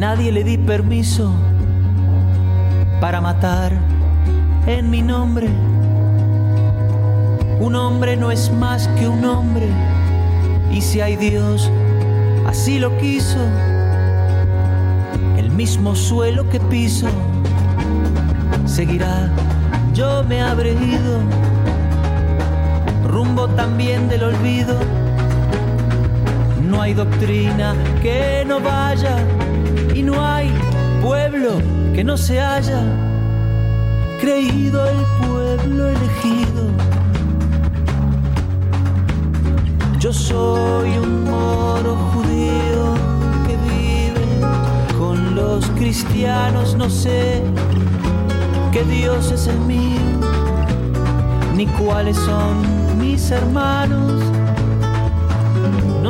Nadie 0.00 0.32
le 0.32 0.42
di 0.42 0.56
permiso 0.56 1.30
para 3.02 3.20
matar 3.20 3.70
en 4.66 4.88
mi 4.88 5.02
nombre. 5.02 5.46
Un 7.60 7.74
hombre 7.74 8.16
no 8.16 8.30
es 8.30 8.50
más 8.50 8.88
que 8.98 9.06
un 9.06 9.22
hombre, 9.26 9.68
y 10.72 10.80
si 10.80 11.02
hay 11.02 11.16
Dios, 11.16 11.70
así 12.46 12.78
lo 12.78 12.96
quiso. 12.96 13.40
El 15.36 15.50
mismo 15.50 15.94
suelo 15.94 16.48
que 16.48 16.60
piso 16.60 17.08
seguirá, 18.64 19.28
yo 19.92 20.24
me 20.24 20.40
habré 20.40 20.72
ido, 20.72 21.20
rumbo 23.06 23.48
también 23.48 24.08
del 24.08 24.22
olvido. 24.22 24.99
No 26.70 26.80
hay 26.80 26.94
doctrina 26.94 27.74
que 28.00 28.44
no 28.46 28.60
vaya 28.60 29.16
y 29.92 30.02
no 30.02 30.24
hay 30.24 30.48
pueblo 31.02 31.60
que 31.92 32.04
no 32.04 32.16
se 32.16 32.40
haya 32.40 32.80
creído 34.20 34.86
el 34.86 34.96
pueblo 35.20 35.88
elegido. 35.88 36.62
Yo 39.98 40.12
soy 40.12 40.96
un 40.96 41.24
moro 41.24 41.96
judío 42.12 42.94
que 43.46 43.56
vive 43.68 44.96
con 44.96 45.34
los 45.34 45.66
cristianos, 45.70 46.76
no 46.76 46.88
sé 46.88 47.42
qué 48.70 48.84
Dios 48.84 49.32
es 49.32 49.48
el 49.48 49.58
mío, 49.60 50.00
ni 51.56 51.66
cuáles 51.66 52.16
son 52.16 52.98
mis 52.98 53.30
hermanos, 53.32 54.22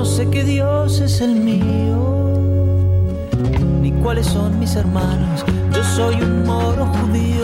no 0.00 0.06
sé 0.06 0.30
qué 0.30 0.44
Dios 0.44 0.98
es 1.00 1.20
el 1.20 1.34
mío 1.34 2.40
ni 3.82 3.92
cuáles 3.92 4.28
son 4.28 4.58
mis 4.58 4.74
hermanos. 4.74 5.44
Yo 5.74 5.84
soy 5.84 6.14
un 6.14 6.46
moro 6.46 6.86
judío 6.86 7.42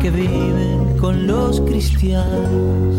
que 0.00 0.10
vive 0.10 0.96
con 1.00 1.28
los 1.28 1.60
cristianos. 1.60 2.96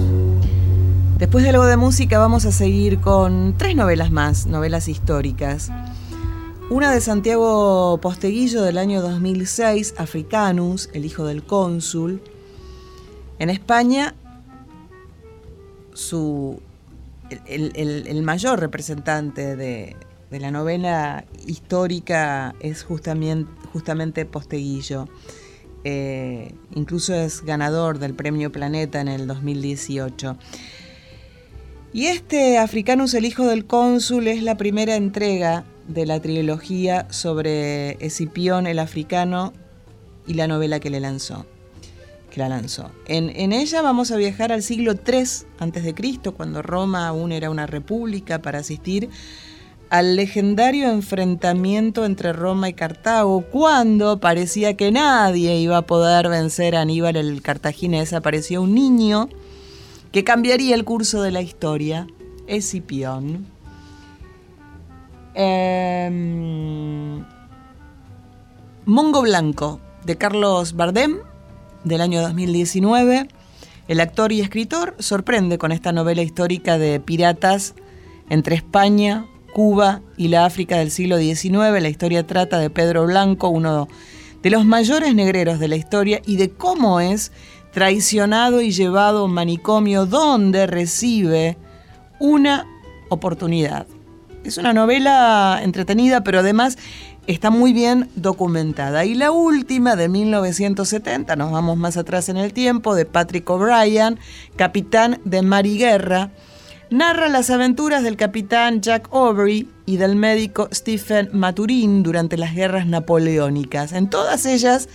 Después 1.18 1.44
de 1.44 1.50
algo 1.50 1.66
de 1.66 1.76
música 1.76 2.18
vamos 2.18 2.46
a 2.46 2.54
seguir 2.54 3.02
con 3.02 3.56
tres 3.58 3.76
novelas 3.76 4.10
más, 4.10 4.46
novelas 4.46 4.88
históricas. 4.88 5.70
Una 6.70 6.94
de 6.94 7.02
Santiago 7.02 8.00
Posteguillo 8.02 8.62
del 8.62 8.78
año 8.78 9.02
2006, 9.02 9.96
Africanus, 9.98 10.90
el 10.94 11.04
hijo 11.04 11.26
del 11.26 11.44
cónsul. 11.44 12.22
En 13.38 13.50
España, 13.50 14.16
su, 15.94 16.62
el, 17.46 18.22
mayor 18.24 18.60
representante 18.60 19.56
de, 19.56 19.96
la 20.32 20.52
novela 20.52 21.26
histórica 21.46 22.56
es 22.60 22.84
justamente, 22.84 23.52
justamente 23.74 24.26
Posteguillo. 24.26 25.08
Eh, 25.84 26.54
incluso 26.76 27.16
es 27.16 27.42
ganador 27.42 27.98
del 27.98 28.14
Premio 28.14 28.52
Planeta 28.52 29.02
en 29.02 29.08
el 29.08 29.28
2018. 29.28 30.38
Y 31.94 32.06
este 32.06 32.58
Africanus, 32.58 33.14
el 33.14 33.26
hijo 33.26 33.46
del 33.46 33.66
cónsul, 33.66 34.28
es 34.28 34.44
la 34.44 34.56
primera 34.56 34.96
entrega 34.96 35.66
de 35.88 36.06
la 36.06 36.22
trilogía 36.22 37.08
sobre 37.10 38.04
Escipión 38.06 38.68
el 38.68 38.80
africano 38.80 39.54
y 40.26 40.36
la 40.36 40.48
novela 40.48 40.80
que 40.80 40.90
le 40.90 41.00
lanzó. 41.02 41.46
Que 42.32 42.40
la 42.40 42.50
lanzó. 42.50 42.92
En, 43.06 43.30
en 43.36 43.52
ella 43.52 43.82
vamos 43.82 44.10
a 44.12 44.16
viajar 44.16 44.52
al 44.52 44.64
siglo 44.64 44.94
III 44.94 45.24
a.C., 45.60 45.94
cuando 46.36 46.62
Roma 46.62 47.08
aún 47.08 47.32
era 47.32 47.50
una 47.50 47.68
república, 47.68 48.42
para 48.42 48.60
asistir 48.60 49.10
al 49.92 50.16
legendario 50.16 50.90
enfrentamiento 50.90 52.06
entre 52.06 52.32
Roma 52.32 52.70
y 52.70 52.74
Cartago, 52.74 53.42
cuando 53.52 54.22
parecía 54.22 54.78
que 54.78 54.90
nadie 54.90 55.58
iba 55.58 55.76
a 55.76 55.82
poder 55.82 56.30
vencer 56.30 56.78
a 56.78 56.82
Aníbal 56.82 57.18
el 57.18 57.42
cartaginés, 57.42 58.14
apareció 58.14 58.62
un 58.62 58.74
niño 58.74 59.28
que 60.14 60.24
cambiaría 60.24 60.76
el 60.76 60.86
curso 60.86 61.22
de 61.22 61.32
la 61.32 61.42
historia, 61.42 62.08
Escipión. 62.48 63.46
Em, 65.34 67.26
Mongo 68.86 69.22
Blanco, 69.22 69.82
de 70.06 70.18
Carlos 70.18 70.74
Bardem, 70.74 71.18
del 71.84 72.02
año 72.02 72.22
2019. 72.22 73.28
El 73.88 74.00
actor 74.00 74.32
y 74.32 74.42
escritor 74.42 74.96
sorprende 75.00 75.58
con 75.58 75.72
esta 75.72 75.92
novela 75.92 76.22
histórica 76.22 76.78
de 76.78 77.00
piratas 77.00 77.74
entre 78.30 78.56
España, 78.56 79.26
Cuba 79.54 80.02
y 80.18 80.30
la 80.30 80.46
África 80.46 80.78
del 80.78 80.92
siglo 80.92 81.18
XIX. 81.18 81.82
La 81.82 81.90
historia 81.90 82.26
trata 82.26 82.60
de 82.60 82.70
Pedro 82.70 83.06
Blanco, 83.06 83.50
uno 83.50 83.88
de 84.42 84.50
los 84.50 84.66
mayores 84.66 85.14
negreros 85.14 85.60
de 85.60 85.68
la 85.68 85.76
historia, 85.76 86.22
y 86.26 86.38
de 86.38 86.50
cómo 86.52 87.00
es 87.00 87.32
traicionado 87.72 88.62
y 88.62 88.72
llevado 88.72 89.20
a 89.20 89.24
un 89.26 89.34
manicomio 89.34 90.06
donde 90.06 90.68
recibe 90.68 91.58
una 92.20 92.68
oportunidad. 93.10 93.88
Es 94.44 94.58
una 94.58 94.74
novela 94.74 95.60
entretenida, 95.64 96.24
pero 96.24 96.40
además 96.40 96.78
está 97.28 97.50
muy 97.50 97.74
bien 97.74 98.10
documentada. 98.16 99.06
Y 99.06 99.16
la 99.16 99.32
última, 99.32 99.96
de 99.96 100.10
1970, 100.10 101.36
nos 101.36 101.52
vamos 101.52 101.78
más 101.78 101.98
atrás 101.98 102.30
en 102.30 102.38
el 102.38 102.54
tiempo, 102.54 102.96
de 102.96 103.06
Patrick 103.06 103.50
O'Brien, 103.50 104.20
capitán 104.56 105.20
de 105.26 105.42
mar 105.42 105.66
y 105.66 105.78
guerra, 105.78 106.32
narra 106.90 107.30
las 107.30 107.50
aventuras 107.50 108.04
del 108.04 108.18
capitán 108.18 108.82
Jack 108.82 109.10
Aubrey 109.12 109.70
y 109.86 109.98
del 109.98 110.16
médico 110.16 110.68
Stephen 110.74 111.30
Maturin 111.34 112.04
durante 112.04 112.38
las 112.38 112.54
guerras 112.54 112.88
napoleónicas. 112.88 113.94
En 113.94 114.10
todas 114.10 114.46
ellas 114.46 114.90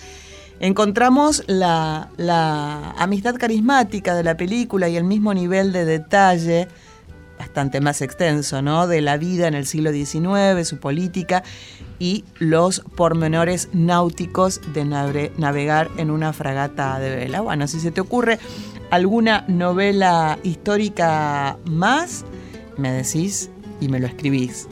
encontramos 0.60 1.44
la 1.46 2.10
amistad 2.98 3.36
carismática 3.36 4.14
de 4.14 4.24
la 4.24 4.36
película 4.36 4.88
y 4.88 4.96
el 4.96 5.04
mismo 5.04 5.32
nivel 5.32 5.72
de 5.72 5.84
detalle 5.84 6.68
bastante 7.38 7.80
más 7.80 8.02
extenso, 8.02 8.62
¿no? 8.62 8.86
De 8.86 9.00
la 9.00 9.16
vida 9.16 9.46
en 9.48 9.54
el 9.54 9.66
siglo 9.66 9.92
XIX, 9.92 10.66
su 10.66 10.78
política 10.78 11.42
y 11.98 12.24
los 12.38 12.80
pormenores 12.96 13.68
náuticos 13.72 14.60
de 14.72 14.84
nave- 14.84 15.32
navegar 15.36 15.90
en 15.96 16.10
una 16.10 16.32
fragata 16.32 16.98
de 16.98 17.14
vela. 17.14 17.40
Bueno, 17.40 17.66
si 17.68 17.80
se 17.80 17.90
te 17.90 18.00
ocurre 18.00 18.38
alguna 18.90 19.44
novela 19.48 20.38
histórica 20.42 21.56
más, 21.64 22.24
me 22.76 22.90
decís 22.92 23.50
y 23.80 23.88
me 23.88 24.00
lo 24.00 24.06
escribís, 24.06 24.68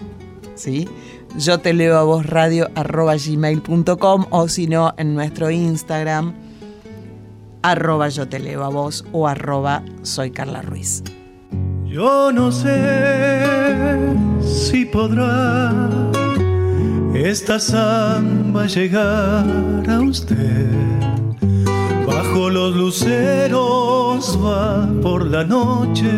¿sí? 0.55 0.89
Yo 1.37 1.59
te 1.59 1.73
leo 1.75 1.99
a 1.99 2.05
vos 2.05 2.27
radio 2.27 2.71
arroba 2.75 3.17
gmail.com 3.17 4.27
o 4.31 4.49
si 4.49 4.67
no 4.69 4.95
en 4.97 5.15
nuestro 5.15 5.51
Instagram 5.51 6.33
arroba 7.63 8.09
yo 8.09 8.29
te 8.29 8.39
leo 8.39 8.63
a 8.63 8.69
vos 8.69 9.05
o 9.13 9.27
arroba 9.27 9.83
soy 10.03 10.31
Carla 10.31 10.63
Ruiz. 10.63 11.03
Yo 11.95 12.33
no 12.33 12.51
sé 12.51 13.95
si 14.43 14.85
podrá 14.85 15.73
esta 17.15 17.61
samba 17.61 18.67
llegar 18.67 19.45
a 19.89 20.01
usted. 20.01 20.67
Bajo 22.05 22.51
los 22.51 22.75
luceros 22.75 24.37
va 24.45 24.89
por 25.03 25.25
la 25.25 25.45
noche 25.45 26.11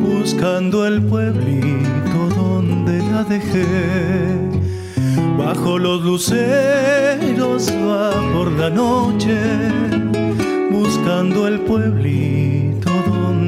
buscando 0.00 0.86
el 0.86 1.02
pueblito 1.06 2.18
donde 2.36 2.98
la 3.10 3.24
dejé. 3.24 3.66
Bajo 5.36 5.76
los 5.76 6.02
luceros 6.02 7.68
va 7.68 8.12
por 8.32 8.52
la 8.52 8.70
noche 8.70 9.36
buscando 10.70 11.48
el 11.48 11.58
pueblito 11.62 12.91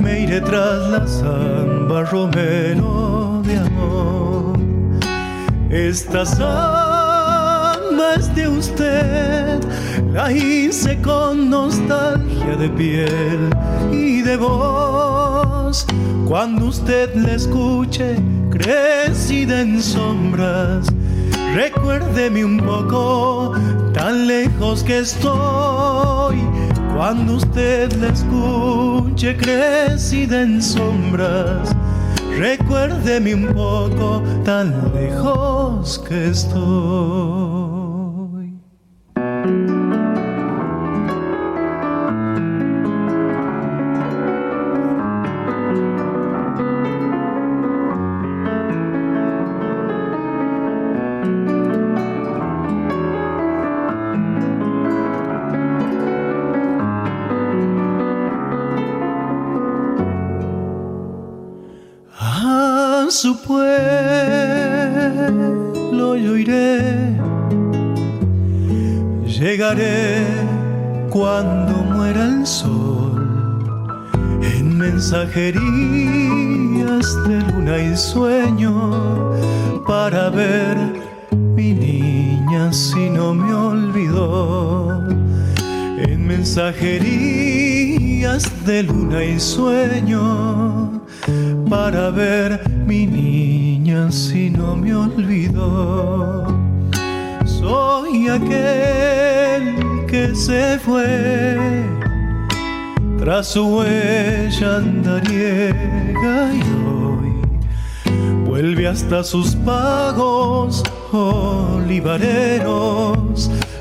me 0.00 0.20
iré 0.20 0.40
tras 0.40 0.90
la 0.90 1.06
samba 1.06 2.04
romero 2.04 3.42
de 3.44 3.58
amor. 3.58 4.58
Esta 5.70 6.24
samba 6.24 7.76
más 7.96 8.34
de 8.34 8.48
usted 8.48 9.60
la 10.12 10.32
hice 10.32 11.00
con 11.02 11.50
nostalgia 11.50 12.56
de 12.56 12.68
piel 12.70 13.50
y 13.92 14.22
de 14.22 14.36
voz. 14.36 15.86
Cuando 16.26 16.66
usted 16.66 17.14
la 17.14 17.34
escuche, 17.34 18.16
crecida 18.50 19.60
en 19.60 19.82
sombras, 19.82 20.86
recuérdeme 21.54 22.44
un 22.44 22.58
poco, 22.58 23.52
tan 23.92 24.26
lejos 24.26 24.82
que 24.82 24.98
estoy. 24.98 26.36
Cuando 26.98 27.34
usted 27.36 27.92
la 27.92 28.08
escuche, 28.08 29.36
crecida 29.36 30.42
en 30.42 30.60
sombras, 30.60 31.72
recuérdeme 32.36 33.36
un 33.36 33.54
poco, 33.54 34.20
tan 34.44 34.92
lejos 34.92 35.96
que 36.08 36.30
estoy. 36.30 37.67
Mensajerías 75.28 77.06
de 77.28 77.40
luna 77.40 77.78
y 77.78 77.96
sueño 77.96 79.34
para 79.86 80.30
ver 80.30 80.76
mi 81.54 81.72
niña 81.74 82.72
si 82.72 83.10
no 83.10 83.34
me 83.34 83.52
olvidó 83.52 85.06
en 85.98 86.26
mensajerías 86.26 87.04
de 88.64 88.82
luna 88.84 89.22
y 89.22 89.38
sueño 89.38 91.02
para 91.68 92.08
ver 92.10 92.66
mi 92.86 93.06
niña 93.06 94.10
si 94.10 94.48
no 94.48 94.76
me 94.76 94.94
olvidó 94.94 96.46
soy 97.44 98.28
aquel 98.28 100.06
que 100.06 100.34
se 100.34 100.78
fue 100.78 101.97
tras 103.28 103.48
su 103.48 103.62
huella 103.76 104.76
andariega 104.76 106.50
y 106.54 106.62
hoy 106.88 107.34
vuelve 108.46 108.88
hasta 108.88 109.22
sus 109.22 109.54
pagos 109.54 110.82
olivareros 111.12 112.30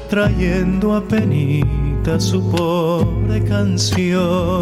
trayendo 0.10 0.94
a 0.94 1.02
penita 1.02 2.20
su 2.20 2.46
pobre 2.52 3.42
canción. 3.46 4.60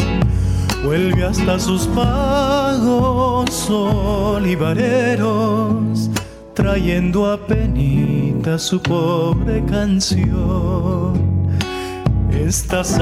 Vuelve 0.83 1.25
hasta 1.25 1.57
sus 1.57 1.88
pagos 1.88 3.67
olivareros 3.71 4.91
trayendo 6.53 7.25
a 7.31 7.38
penita 7.38 8.59
su 8.59 8.79
pobre 8.79 9.65
canción. 9.65 11.15
Estas 12.29 12.99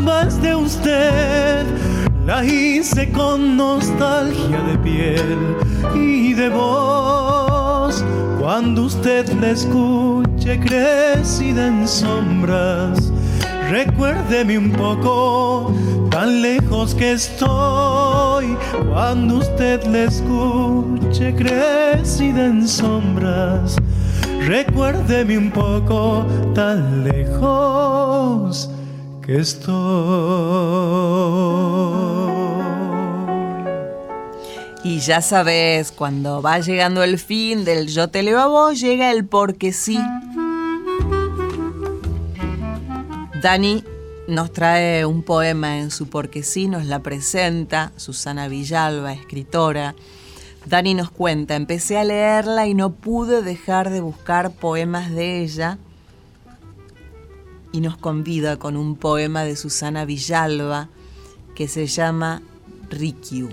ambas 0.00 0.40
de 0.40 0.54
usted 0.54 1.66
la 2.24 2.42
hice 2.42 3.12
con 3.12 3.58
nostalgia 3.58 4.58
de 4.62 4.78
piel 4.78 5.56
y 5.94 6.32
de 6.32 6.48
voz. 6.48 8.02
Cuando 8.40 8.84
usted 8.84 9.30
la 9.40 9.50
escuche 9.50 10.58
crecida 10.58 11.66
en 11.66 11.86
sombras, 11.86 13.12
recuérdeme 13.68 14.56
un 14.56 14.70
poco, 14.72 15.70
tan 16.10 16.40
lejos 16.40 16.94
que 16.94 17.12
estoy. 17.12 18.56
Cuando 18.90 19.36
usted 19.36 19.84
la 19.84 20.04
escuche 20.04 21.34
crecida 21.34 22.46
en 22.46 22.66
sombras, 22.66 23.76
recuérdeme 24.46 25.36
un 25.36 25.50
poco 25.50 26.24
tan 26.54 27.04
lejos 27.04 28.70
estoy. 29.38 30.90
Y 34.82 35.00
ya 35.00 35.20
sabes, 35.20 35.92
cuando 35.92 36.42
va 36.42 36.58
llegando 36.58 37.02
el 37.02 37.18
fin 37.18 37.64
del 37.64 37.88
yo 37.88 38.08
te 38.08 38.22
leo 38.22 38.40
a 38.40 38.46
vos, 38.46 38.80
llega 38.80 39.10
el 39.10 39.26
porque 39.26 39.72
sí. 39.72 39.98
Dani 43.42 43.84
nos 44.26 44.52
trae 44.52 45.04
un 45.04 45.22
poema 45.22 45.78
en 45.78 45.90
su 45.90 46.08
porque 46.08 46.42
sí, 46.42 46.66
nos 46.66 46.86
la 46.86 47.00
presenta 47.00 47.92
Susana 47.96 48.48
Villalba, 48.48 49.12
escritora. 49.12 49.94
Dani 50.66 50.94
nos 50.94 51.10
cuenta, 51.10 51.56
empecé 51.56 51.98
a 51.98 52.04
leerla 52.04 52.66
y 52.66 52.74
no 52.74 52.92
pude 52.92 53.42
dejar 53.42 53.90
de 53.90 54.00
buscar 54.00 54.50
poemas 54.50 55.10
de 55.10 55.42
ella 55.42 55.78
y 57.72 57.80
nos 57.80 57.96
convida 57.96 58.58
con 58.58 58.76
un 58.76 58.96
poema 58.96 59.44
de 59.44 59.56
Susana 59.56 60.04
Villalba 60.04 60.88
que 61.54 61.68
se 61.68 61.86
llama 61.86 62.42
Rikyu. 62.90 63.48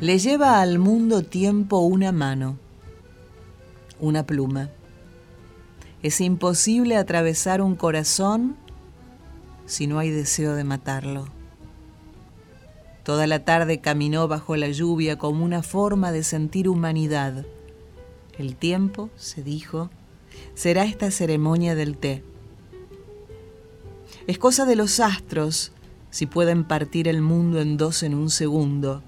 Le 0.00 0.18
lleva 0.18 0.62
al 0.62 0.78
mundo 0.78 1.22
tiempo 1.22 1.80
una 1.80 2.10
mano, 2.10 2.56
una 4.00 4.24
pluma. 4.24 4.70
Es 6.02 6.22
imposible 6.22 6.96
atravesar 6.96 7.60
un 7.60 7.76
corazón 7.76 8.56
si 9.66 9.86
no 9.86 9.98
hay 9.98 10.10
deseo 10.10 10.54
de 10.54 10.64
matarlo. 10.64 11.39
Toda 13.04 13.26
la 13.26 13.44
tarde 13.44 13.80
caminó 13.80 14.28
bajo 14.28 14.56
la 14.56 14.68
lluvia 14.68 15.18
como 15.18 15.44
una 15.44 15.62
forma 15.62 16.12
de 16.12 16.22
sentir 16.22 16.68
humanidad. 16.68 17.46
El 18.38 18.56
tiempo, 18.56 19.10
se 19.16 19.42
dijo, 19.42 19.90
será 20.54 20.84
esta 20.84 21.10
ceremonia 21.10 21.74
del 21.74 21.96
té. 21.96 22.22
Es 24.26 24.38
cosa 24.38 24.66
de 24.66 24.76
los 24.76 25.00
astros 25.00 25.72
si 26.10 26.26
pueden 26.26 26.64
partir 26.64 27.08
el 27.08 27.22
mundo 27.22 27.60
en 27.60 27.76
dos 27.76 28.02
en 28.02 28.14
un 28.14 28.30
segundo. 28.30 29.02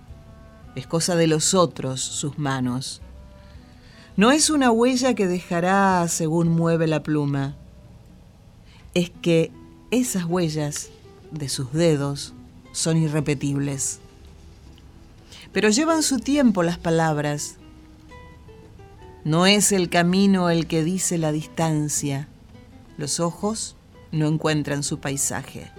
Es 0.75 0.87
cosa 0.87 1.17
de 1.17 1.27
los 1.27 1.55
otros 1.55 2.01
sus 2.01 2.39
manos. 2.39 3.03
No 4.17 4.31
es 4.31 4.51
una 4.51 4.71
huella 4.71 5.15
que 5.15 5.27
dejará 5.27 6.07
según 6.09 6.49
mueve 6.49 6.87
la 6.87 7.03
pluma. 7.03 7.57
Es 8.95 9.11
que 9.11 9.51
esas 9.91 10.25
huellas 10.25 10.91
de 11.31 11.49
sus 11.49 11.73
dedos 11.73 12.35
son 12.73 12.97
irrepetibles. 12.97 14.01
Pero 15.53 15.69
llevan 15.69 16.03
su 16.03 16.19
tiempo 16.19 16.63
las 16.63 16.79
palabras. 16.79 17.57
No 19.25 19.47
es 19.47 19.71
el 19.71 19.89
camino 19.89 20.51
el 20.51 20.67
que 20.67 20.83
dice 20.83 21.19
la 21.19 21.31
distancia. 21.31 22.29
Los 22.97 23.21
ojos 23.21 23.77
no 24.11 24.27
encuentran 24.27 24.83
su 24.83 24.99
paisaje. 24.99 25.71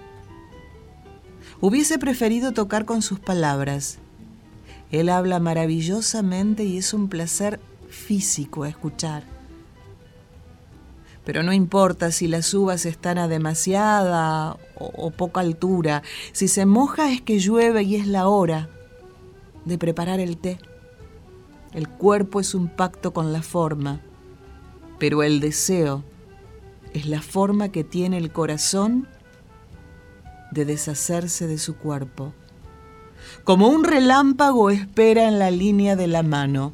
Hubiese 1.60 1.98
preferido 1.98 2.52
tocar 2.52 2.86
con 2.86 3.02
sus 3.02 3.20
palabras. 3.20 3.98
Él 4.92 5.10
habla 5.10 5.40
maravillosamente 5.40 6.64
y 6.64 6.78
es 6.78 6.94
un 6.94 7.10
placer 7.10 7.60
físico 7.90 8.66
escuchar 8.66 9.33
pero 11.26 11.42
no 11.44 11.54
importa 11.54 12.12
si 12.12 12.28
las 12.28 12.54
uvas 12.54 12.86
están 12.86 13.18
a 13.18 13.28
demasiada 13.28 14.58
o, 14.76 15.12
poca 15.12 15.40
altura, 15.40 16.04
si 16.34 16.48
se 16.48 16.66
moja 16.66 17.12
es 17.12 17.22
que 17.22 17.40
llueve 17.40 17.84
y 17.84 17.96
es 17.96 18.08
la 18.08 18.28
hora 18.28 18.70
de 19.66 19.78
preparar 19.78 20.20
el 20.20 20.38
té. 20.38 20.60
El 21.74 21.88
cuerpo 21.88 22.40
es 22.40 22.54
un 22.54 22.68
pacto 22.68 23.14
con 23.14 23.32
la 23.32 23.42
forma, 23.42 24.02
pero 25.00 25.24
el 25.24 25.40
deseo 25.40 26.04
es 26.94 27.06
la 27.06 27.22
forma 27.22 27.70
que 27.70 27.84
tiene 27.84 28.18
el 28.18 28.32
corazón 28.32 29.08
de 30.52 30.66
deshacerse 30.66 31.48
de 31.48 31.58
su 31.58 31.78
cuerpo. 31.78 32.34
Como 33.46 33.70
un 33.70 33.86
relámpago 33.86 34.70
espera 34.70 35.28
en 35.28 35.40
la 35.40 35.50
línea 35.50 35.96
de 35.96 36.08
la 36.08 36.22
mano. 36.22 36.74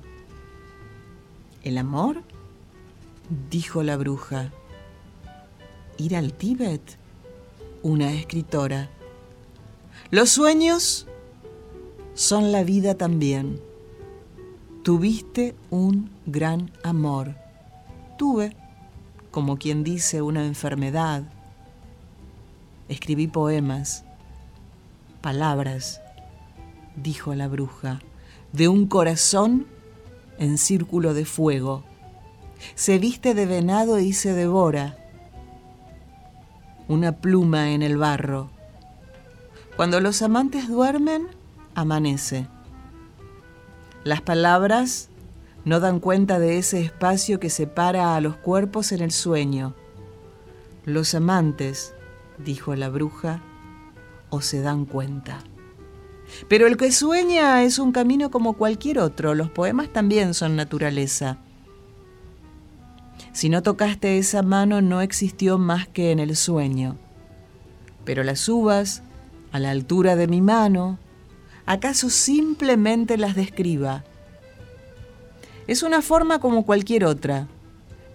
El 1.64 1.78
amor 1.78 2.24
dijo 3.50 3.84
la 3.84 3.98
bruja. 3.98 4.52
¿Ir 5.98 6.16
al 6.16 6.34
Tíbet? 6.34 6.98
Una 7.84 8.14
escritora. 8.14 8.90
Los 10.12 10.30
sueños, 10.30 11.08
son 12.14 12.52
la 12.52 12.64
vida 12.64 12.96
también. 12.96 13.62
Tuviste 14.84 15.56
un 15.70 16.10
gran 16.26 16.72
amor. 16.84 17.36
Tuve, 18.18 18.56
como 19.32 19.58
quien 19.58 19.84
dice, 19.84 20.22
una 20.22 20.46
enfermedad. 20.46 21.24
Escribí 22.90 23.28
poemas, 23.28 24.04
palabras, 25.22 26.02
dijo 26.96 27.36
la 27.36 27.48
bruja, 27.48 28.02
de 28.52 28.68
un 28.68 28.88
corazón 28.88 29.68
en 30.40 30.58
círculo 30.58 31.14
de 31.14 31.26
fuego. 31.26 31.84
Se 32.76 33.00
viste 33.00 33.34
de 33.34 33.46
venado 33.46 34.00
y 34.00 34.14
se 34.14 34.34
devora. 34.34 34.98
Una 36.88 37.18
pluma 37.18 37.72
en 37.72 37.82
el 37.82 37.98
barro. 37.98 38.50
Cuando 39.76 40.02
los 40.02 40.22
amantes 40.22 40.68
duermen, 40.68 41.28
amanece. 41.76 42.48
Las 44.04 44.22
palabras 44.22 45.10
no 45.66 45.80
dan 45.80 46.00
cuenta 46.00 46.40
de 46.40 46.58
ese 46.58 46.82
espacio 46.82 47.40
que 47.40 47.50
separa 47.50 48.16
a 48.16 48.22
los 48.22 48.36
cuerpos 48.38 48.92
en 48.92 49.02
el 49.02 49.12
sueño. 49.12 49.76
Los 50.86 51.14
amantes, 51.16 51.94
dijo 52.38 52.76
la 52.76 52.90
bruja, 52.90 53.42
o 54.30 54.42
se 54.42 54.62
dan 54.62 54.86
cuenta. 54.86 55.40
Pero 56.48 56.68
el 56.68 56.78
que 56.78 56.92
sueña 56.92 57.64
es 57.64 57.80
un 57.80 57.92
camino 57.92 58.32
como 58.32 58.54
cualquier 58.54 59.00
otro. 59.00 59.36
Los 59.36 59.50
poemas 59.50 59.92
también 59.92 60.34
son 60.34 60.56
naturaleza. 60.56 61.38
Si 63.40 63.48
no 63.48 63.64
tocaste 63.64 64.18
esa 64.18 64.44
mano 64.44 64.82
no 64.82 65.00
existió 65.00 65.58
más 65.58 65.88
que 65.88 66.12
en 66.12 66.20
el 66.20 66.36
sueño. 66.36 66.98
Pero 68.04 68.26
las 68.26 68.50
uvas, 68.50 69.02
a 69.54 69.60
la 69.60 69.70
altura 69.70 70.18
de 70.18 70.28
mi 70.28 70.42
mano, 70.42 71.00
¿acaso 71.66 72.10
simplemente 72.10 73.18
las 73.18 73.38
describa? 73.38 74.04
Es 75.68 75.84
una 75.84 76.02
forma 76.02 76.40
como 76.42 76.66
cualquier 76.66 77.06
otra, 77.06 77.48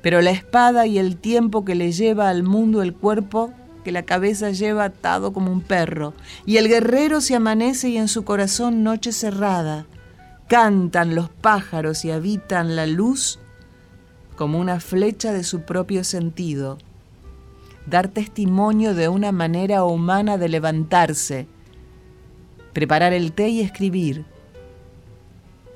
pero 0.03 0.21
la 0.21 0.31
espada 0.31 0.87
y 0.87 0.99
el 0.99 1.17
tiempo 1.17 1.65
que 1.65 1.75
le 1.75 1.93
lleva 1.93 2.29
al 2.29 2.43
mundo 2.43 2.83
el 2.83 2.93
cuerpo 2.93 3.51
que 3.83 3.93
la 3.93 4.03
cabeza 4.03 4.51
lleva 4.51 4.85
atado 4.85 5.33
como 5.33 5.51
un 5.51 5.63
perro, 5.63 6.13
y 6.45 6.59
el 6.59 6.69
guerrero 6.69 7.23
se 7.23 7.35
amanece 7.35 7.89
y 7.89 7.97
en 7.97 8.09
su 8.09 8.25
corazón 8.25 8.83
noche 8.83 9.11
cerrada. 9.11 9.87
Cantan 10.49 11.15
los 11.15 11.31
pájaros 11.31 12.05
y 12.05 12.11
habitan 12.11 12.77
la 12.77 12.85
luz 12.85 13.39
como 14.37 14.59
una 14.59 14.81
flecha 14.81 15.33
de 15.33 15.45
su 15.45 15.63
propio 15.63 16.05
sentido. 16.05 16.79
Dar 17.87 18.09
testimonio 18.09 18.95
de 18.95 19.09
una 19.09 19.33
manera 19.33 19.85
humana 19.85 20.39
de 20.39 20.49
levantarse, 20.49 21.47
preparar 22.73 23.13
el 23.13 23.33
té 23.33 23.49
y 23.49 23.61
escribir. 23.61 24.25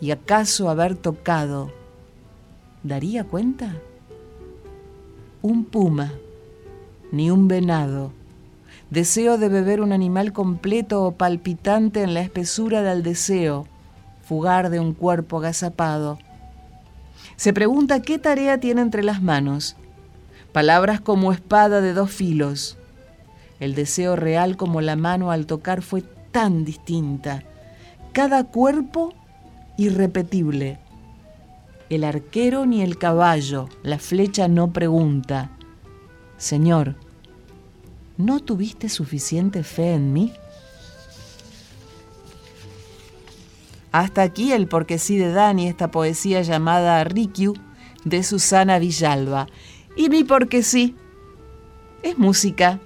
¿Y 0.00 0.10
acaso 0.10 0.70
haber 0.70 0.96
tocado? 0.96 1.70
¿Daría 2.82 3.24
cuenta? 3.24 3.76
Un 5.42 5.64
puma 5.64 6.12
ni 7.10 7.30
un 7.30 7.48
venado. 7.48 8.12
Deseo 8.90 9.38
de 9.38 9.48
beber 9.48 9.80
un 9.80 9.92
animal 9.92 10.32
completo 10.32 11.04
o 11.04 11.12
palpitante 11.12 12.02
en 12.02 12.14
la 12.14 12.20
espesura 12.20 12.82
del 12.82 13.02
deseo, 13.02 13.66
fugar 14.22 14.70
de 14.70 14.80
un 14.80 14.94
cuerpo 14.94 15.38
agazapado. 15.38 16.18
Se 17.38 17.52
pregunta 17.52 18.02
qué 18.02 18.18
tarea 18.18 18.58
tiene 18.58 18.80
entre 18.80 19.04
las 19.04 19.22
manos. 19.22 19.76
Palabras 20.50 21.00
como 21.00 21.30
espada 21.32 21.80
de 21.80 21.92
dos 21.92 22.10
filos. 22.10 22.76
El 23.60 23.76
deseo 23.76 24.16
real 24.16 24.56
como 24.56 24.80
la 24.80 24.96
mano 24.96 25.30
al 25.30 25.46
tocar 25.46 25.82
fue 25.82 26.02
tan 26.32 26.64
distinta. 26.64 27.44
Cada 28.12 28.42
cuerpo 28.42 29.14
irrepetible. 29.76 30.80
El 31.90 32.02
arquero 32.02 32.66
ni 32.66 32.82
el 32.82 32.98
caballo, 32.98 33.68
la 33.84 34.00
flecha 34.00 34.48
no 34.48 34.72
pregunta. 34.72 35.52
Señor, 36.38 36.96
¿no 38.16 38.40
tuviste 38.40 38.88
suficiente 38.88 39.62
fe 39.62 39.94
en 39.94 40.12
mí? 40.12 40.32
Hasta 43.92 44.22
aquí 44.22 44.52
el 44.52 44.68
porque 44.68 44.98
sí 44.98 45.16
de 45.16 45.32
Dani, 45.32 45.68
esta 45.68 45.90
poesía 45.90 46.42
llamada 46.42 47.02
Rikyu 47.04 47.54
de 48.04 48.22
Susana 48.22 48.78
Villalba. 48.78 49.46
Y 49.96 50.10
mi 50.10 50.24
porque 50.24 50.62
sí 50.62 50.96
es 52.02 52.18
música. 52.18 52.80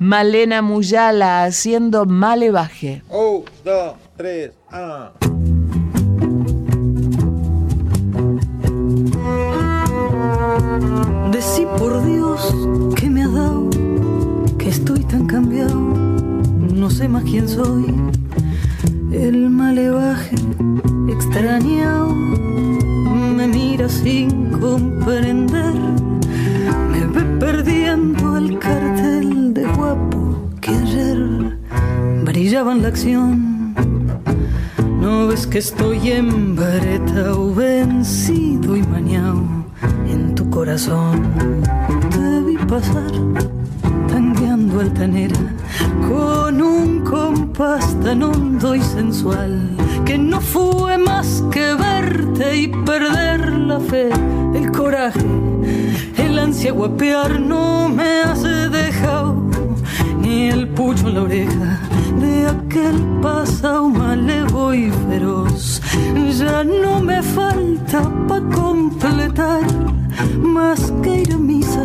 Malena 0.00 0.62
Muyala 0.62 1.44
haciendo 1.44 2.06
Malevaje. 2.06 3.02
Un, 3.08 3.44
dos, 3.64 3.94
tres, 4.16 4.52
ah. 4.70 5.12
Decí 11.32 11.66
por 11.78 12.04
Dios 12.04 12.54
que 12.94 13.10
me 13.10 13.24
ha 13.24 13.28
dado, 13.28 13.70
que 14.56 14.68
estoy 14.68 15.00
tan 15.04 15.26
cambiado, 15.26 15.74
no 15.74 16.90
sé 16.90 17.08
más 17.08 17.24
quién 17.24 17.48
soy. 17.48 17.86
El 19.18 19.50
malevaje 19.50 20.36
extrañado 21.08 22.14
me 23.36 23.46
mira 23.46 23.88
sin 23.88 24.50
comprender, 24.50 25.74
me 26.90 27.00
ve 27.06 27.24
perdiendo 27.38 28.36
el 28.36 28.58
cartel 28.58 29.54
de 29.54 29.64
guapo 29.66 30.50
que 30.60 30.70
ayer 30.70 31.18
brillaba 32.24 32.72
en 32.72 32.82
la 32.82 32.88
acción. 32.88 33.74
No 35.00 35.26
ves 35.26 35.46
que 35.46 35.58
estoy 35.58 36.10
en 36.12 36.56
o 37.36 37.54
vencido 37.54 38.76
y 38.76 38.82
mañado 38.82 39.58
corazón. 40.58 41.22
Te 42.10 42.40
vi 42.42 42.56
pasar 42.56 43.12
tangueando 44.08 44.80
altanera 44.80 45.36
con 46.08 46.62
un 46.62 47.00
compás 47.04 47.96
tan 48.02 48.22
hondo 48.22 48.74
y 48.74 48.82
sensual 48.82 49.70
que 50.04 50.16
no 50.18 50.40
fue 50.40 50.98
más 50.98 51.44
que 51.50 51.74
verte 51.74 52.56
y 52.56 52.68
perder 52.68 53.52
la 53.52 53.80
fe, 53.80 54.10
el 54.54 54.70
coraje, 54.72 55.26
el 56.16 56.38
ansia 56.38 56.72
guapear 56.72 57.40
no 57.40 57.88
me 57.88 58.22
hace 58.22 58.68
dejado 58.68 59.36
ni 60.20 60.48
el 60.48 60.68
pucho 60.68 61.08
en 61.08 61.14
la 61.14 61.22
oreja 61.22 61.80
de 62.20 62.46
aquel 62.46 62.96
pasado 63.22 63.88
malevo 63.88 64.74
y 64.74 64.90
feroz. 65.08 65.80
Ya 66.38 66.64
no 66.64 67.00
me 67.00 67.22
falta 67.22 68.02
pa' 68.28 68.40
completar 68.54 69.62
más 70.40 70.92
que 71.02 71.22
ir 71.22 71.32
a 71.32 71.38
misa 71.38 71.84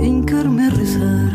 e 0.00 0.06
hincarme 0.06 0.66
a 0.66 0.70
rezar. 0.70 1.31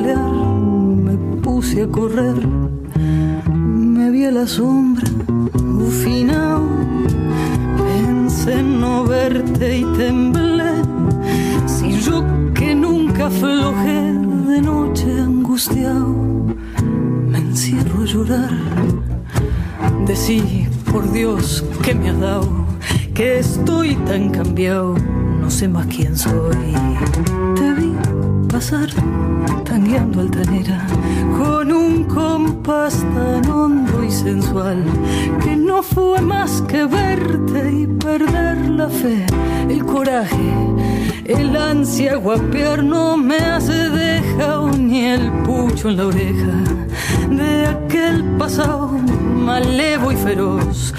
Me 0.00 1.16
puse 1.40 1.82
a 1.82 1.88
correr. 1.88 2.46
Me 3.46 4.10
vi 4.10 4.24
a 4.24 4.30
la 4.30 4.46
sombra, 4.46 5.04
final, 6.02 6.62
pensé 7.76 8.58
en 8.58 8.80
no 8.80 9.04
verte 9.04 9.78
y 9.78 9.84
temblé. 9.96 10.82
Si 11.66 12.00
yo 12.00 12.24
que 12.54 12.74
nunca 12.74 13.26
aflojé 13.26 14.12
de 14.48 14.60
noche 14.60 15.20
angustiado 15.20 16.34
encierro 17.54 18.02
a 18.02 18.04
llorar. 18.04 18.50
Decí, 20.06 20.66
por 20.90 21.10
Dios, 21.12 21.64
que 21.84 21.94
me 21.94 22.10
has 22.10 22.18
dado, 22.18 22.66
que 23.14 23.38
estoy 23.38 23.94
tan 23.94 24.30
cambiado, 24.30 24.96
no 25.40 25.48
sé 25.50 25.68
más 25.68 25.86
quién 25.86 26.16
soy. 26.16 26.74
Te 27.54 27.74
vi 27.74 27.92
pasar 28.54 28.88
tangueando 29.64 30.20
altanera 30.20 30.86
con 31.36 31.72
un 31.72 32.04
compás 32.04 33.04
tan 33.12 33.50
hondo 33.50 34.04
y 34.04 34.10
sensual 34.12 34.80
que 35.42 35.56
no 35.56 35.82
fue 35.82 36.20
más 36.20 36.62
que 36.68 36.84
verte 36.84 37.60
y 37.80 37.86
perder 37.88 38.68
la 38.68 38.88
fe, 38.88 39.26
el 39.68 39.84
coraje, 39.84 40.52
el 41.24 41.56
ansia 41.56 42.14
guapear 42.14 42.84
no 42.84 43.16
me 43.16 43.38
hace 43.38 43.88
dejar 43.88 44.78
ni 44.78 45.04
el 45.06 45.32
pucho 45.42 45.88
en 45.88 45.96
la 45.96 46.06
oreja 46.06 46.54
de 47.30 47.66
aquel 47.66 48.22
pasado 48.38 48.86
malevo 48.88 50.12
y 50.12 50.16
feroz. 50.16 50.94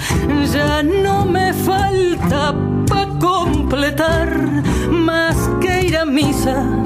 Ya 0.52 0.82
no 0.82 1.24
me 1.24 1.54
falta 1.54 2.54
para 2.86 3.18
completar 3.18 4.62
más 4.90 5.36
que 5.60 5.86
ir 5.86 5.96
a 5.96 6.04
misa, 6.04 6.85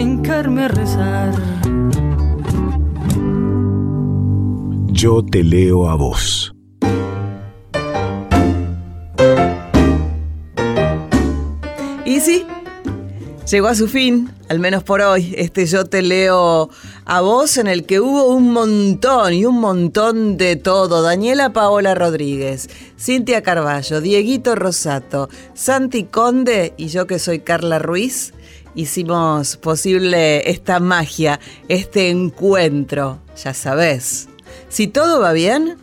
encarme 0.00 0.64
a 0.64 0.68
rezar. 0.68 1.34
Yo 4.92 5.24
te 5.24 5.42
leo 5.42 5.88
a 5.88 5.96
vos. 5.96 6.54
Y 12.04 12.20
sí, 12.20 12.46
Llegó 13.50 13.68
a 13.68 13.74
su 13.74 13.88
fin, 13.88 14.30
al 14.48 14.58
menos 14.58 14.82
por 14.84 15.02
hoy, 15.02 15.34
este 15.36 15.66
Yo 15.66 15.84
te 15.84 16.00
leo 16.00 16.70
a 17.04 17.20
vos 17.20 17.58
en 17.58 17.66
el 17.66 17.84
que 17.84 18.00
hubo 18.00 18.28
un 18.28 18.52
montón 18.52 19.34
y 19.34 19.44
un 19.44 19.60
montón 19.60 20.38
de 20.38 20.56
todo. 20.56 21.02
Daniela 21.02 21.52
Paola 21.52 21.94
Rodríguez, 21.94 22.70
Cintia 22.98 23.42
Carballo, 23.42 24.00
Dieguito 24.00 24.54
Rosato, 24.54 25.28
Santi 25.52 26.04
Conde 26.04 26.72
y 26.78 26.88
yo 26.88 27.06
que 27.06 27.18
soy 27.18 27.40
Carla 27.40 27.78
Ruiz. 27.78 28.32
Hicimos 28.74 29.56
posible 29.56 30.50
esta 30.50 30.80
magia, 30.80 31.38
este 31.68 32.10
encuentro, 32.10 33.20
ya 33.42 33.54
sabes. 33.54 34.28
Si 34.68 34.88
todo 34.88 35.20
va 35.20 35.32
bien, 35.32 35.76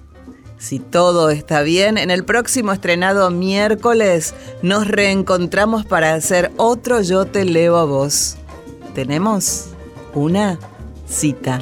si 0.58 0.80
todo 0.80 1.30
está 1.30 1.62
bien, 1.62 1.98
en 1.98 2.12
el 2.12 2.24
próximo 2.26 2.74
estrenado 2.74 3.32
miércoles 3.32 4.36
nos 4.62 4.88
reencontramos 4.88 5.86
para 5.86 6.14
hacer 6.14 6.52
otro 6.58 7.02
Yo 7.02 7.26
te 7.26 7.46
leo 7.46 7.78
a 7.78 7.86
vos. 7.86 8.38
Tenemos 8.94 9.70
una 10.14 10.60
cita. 11.08 11.62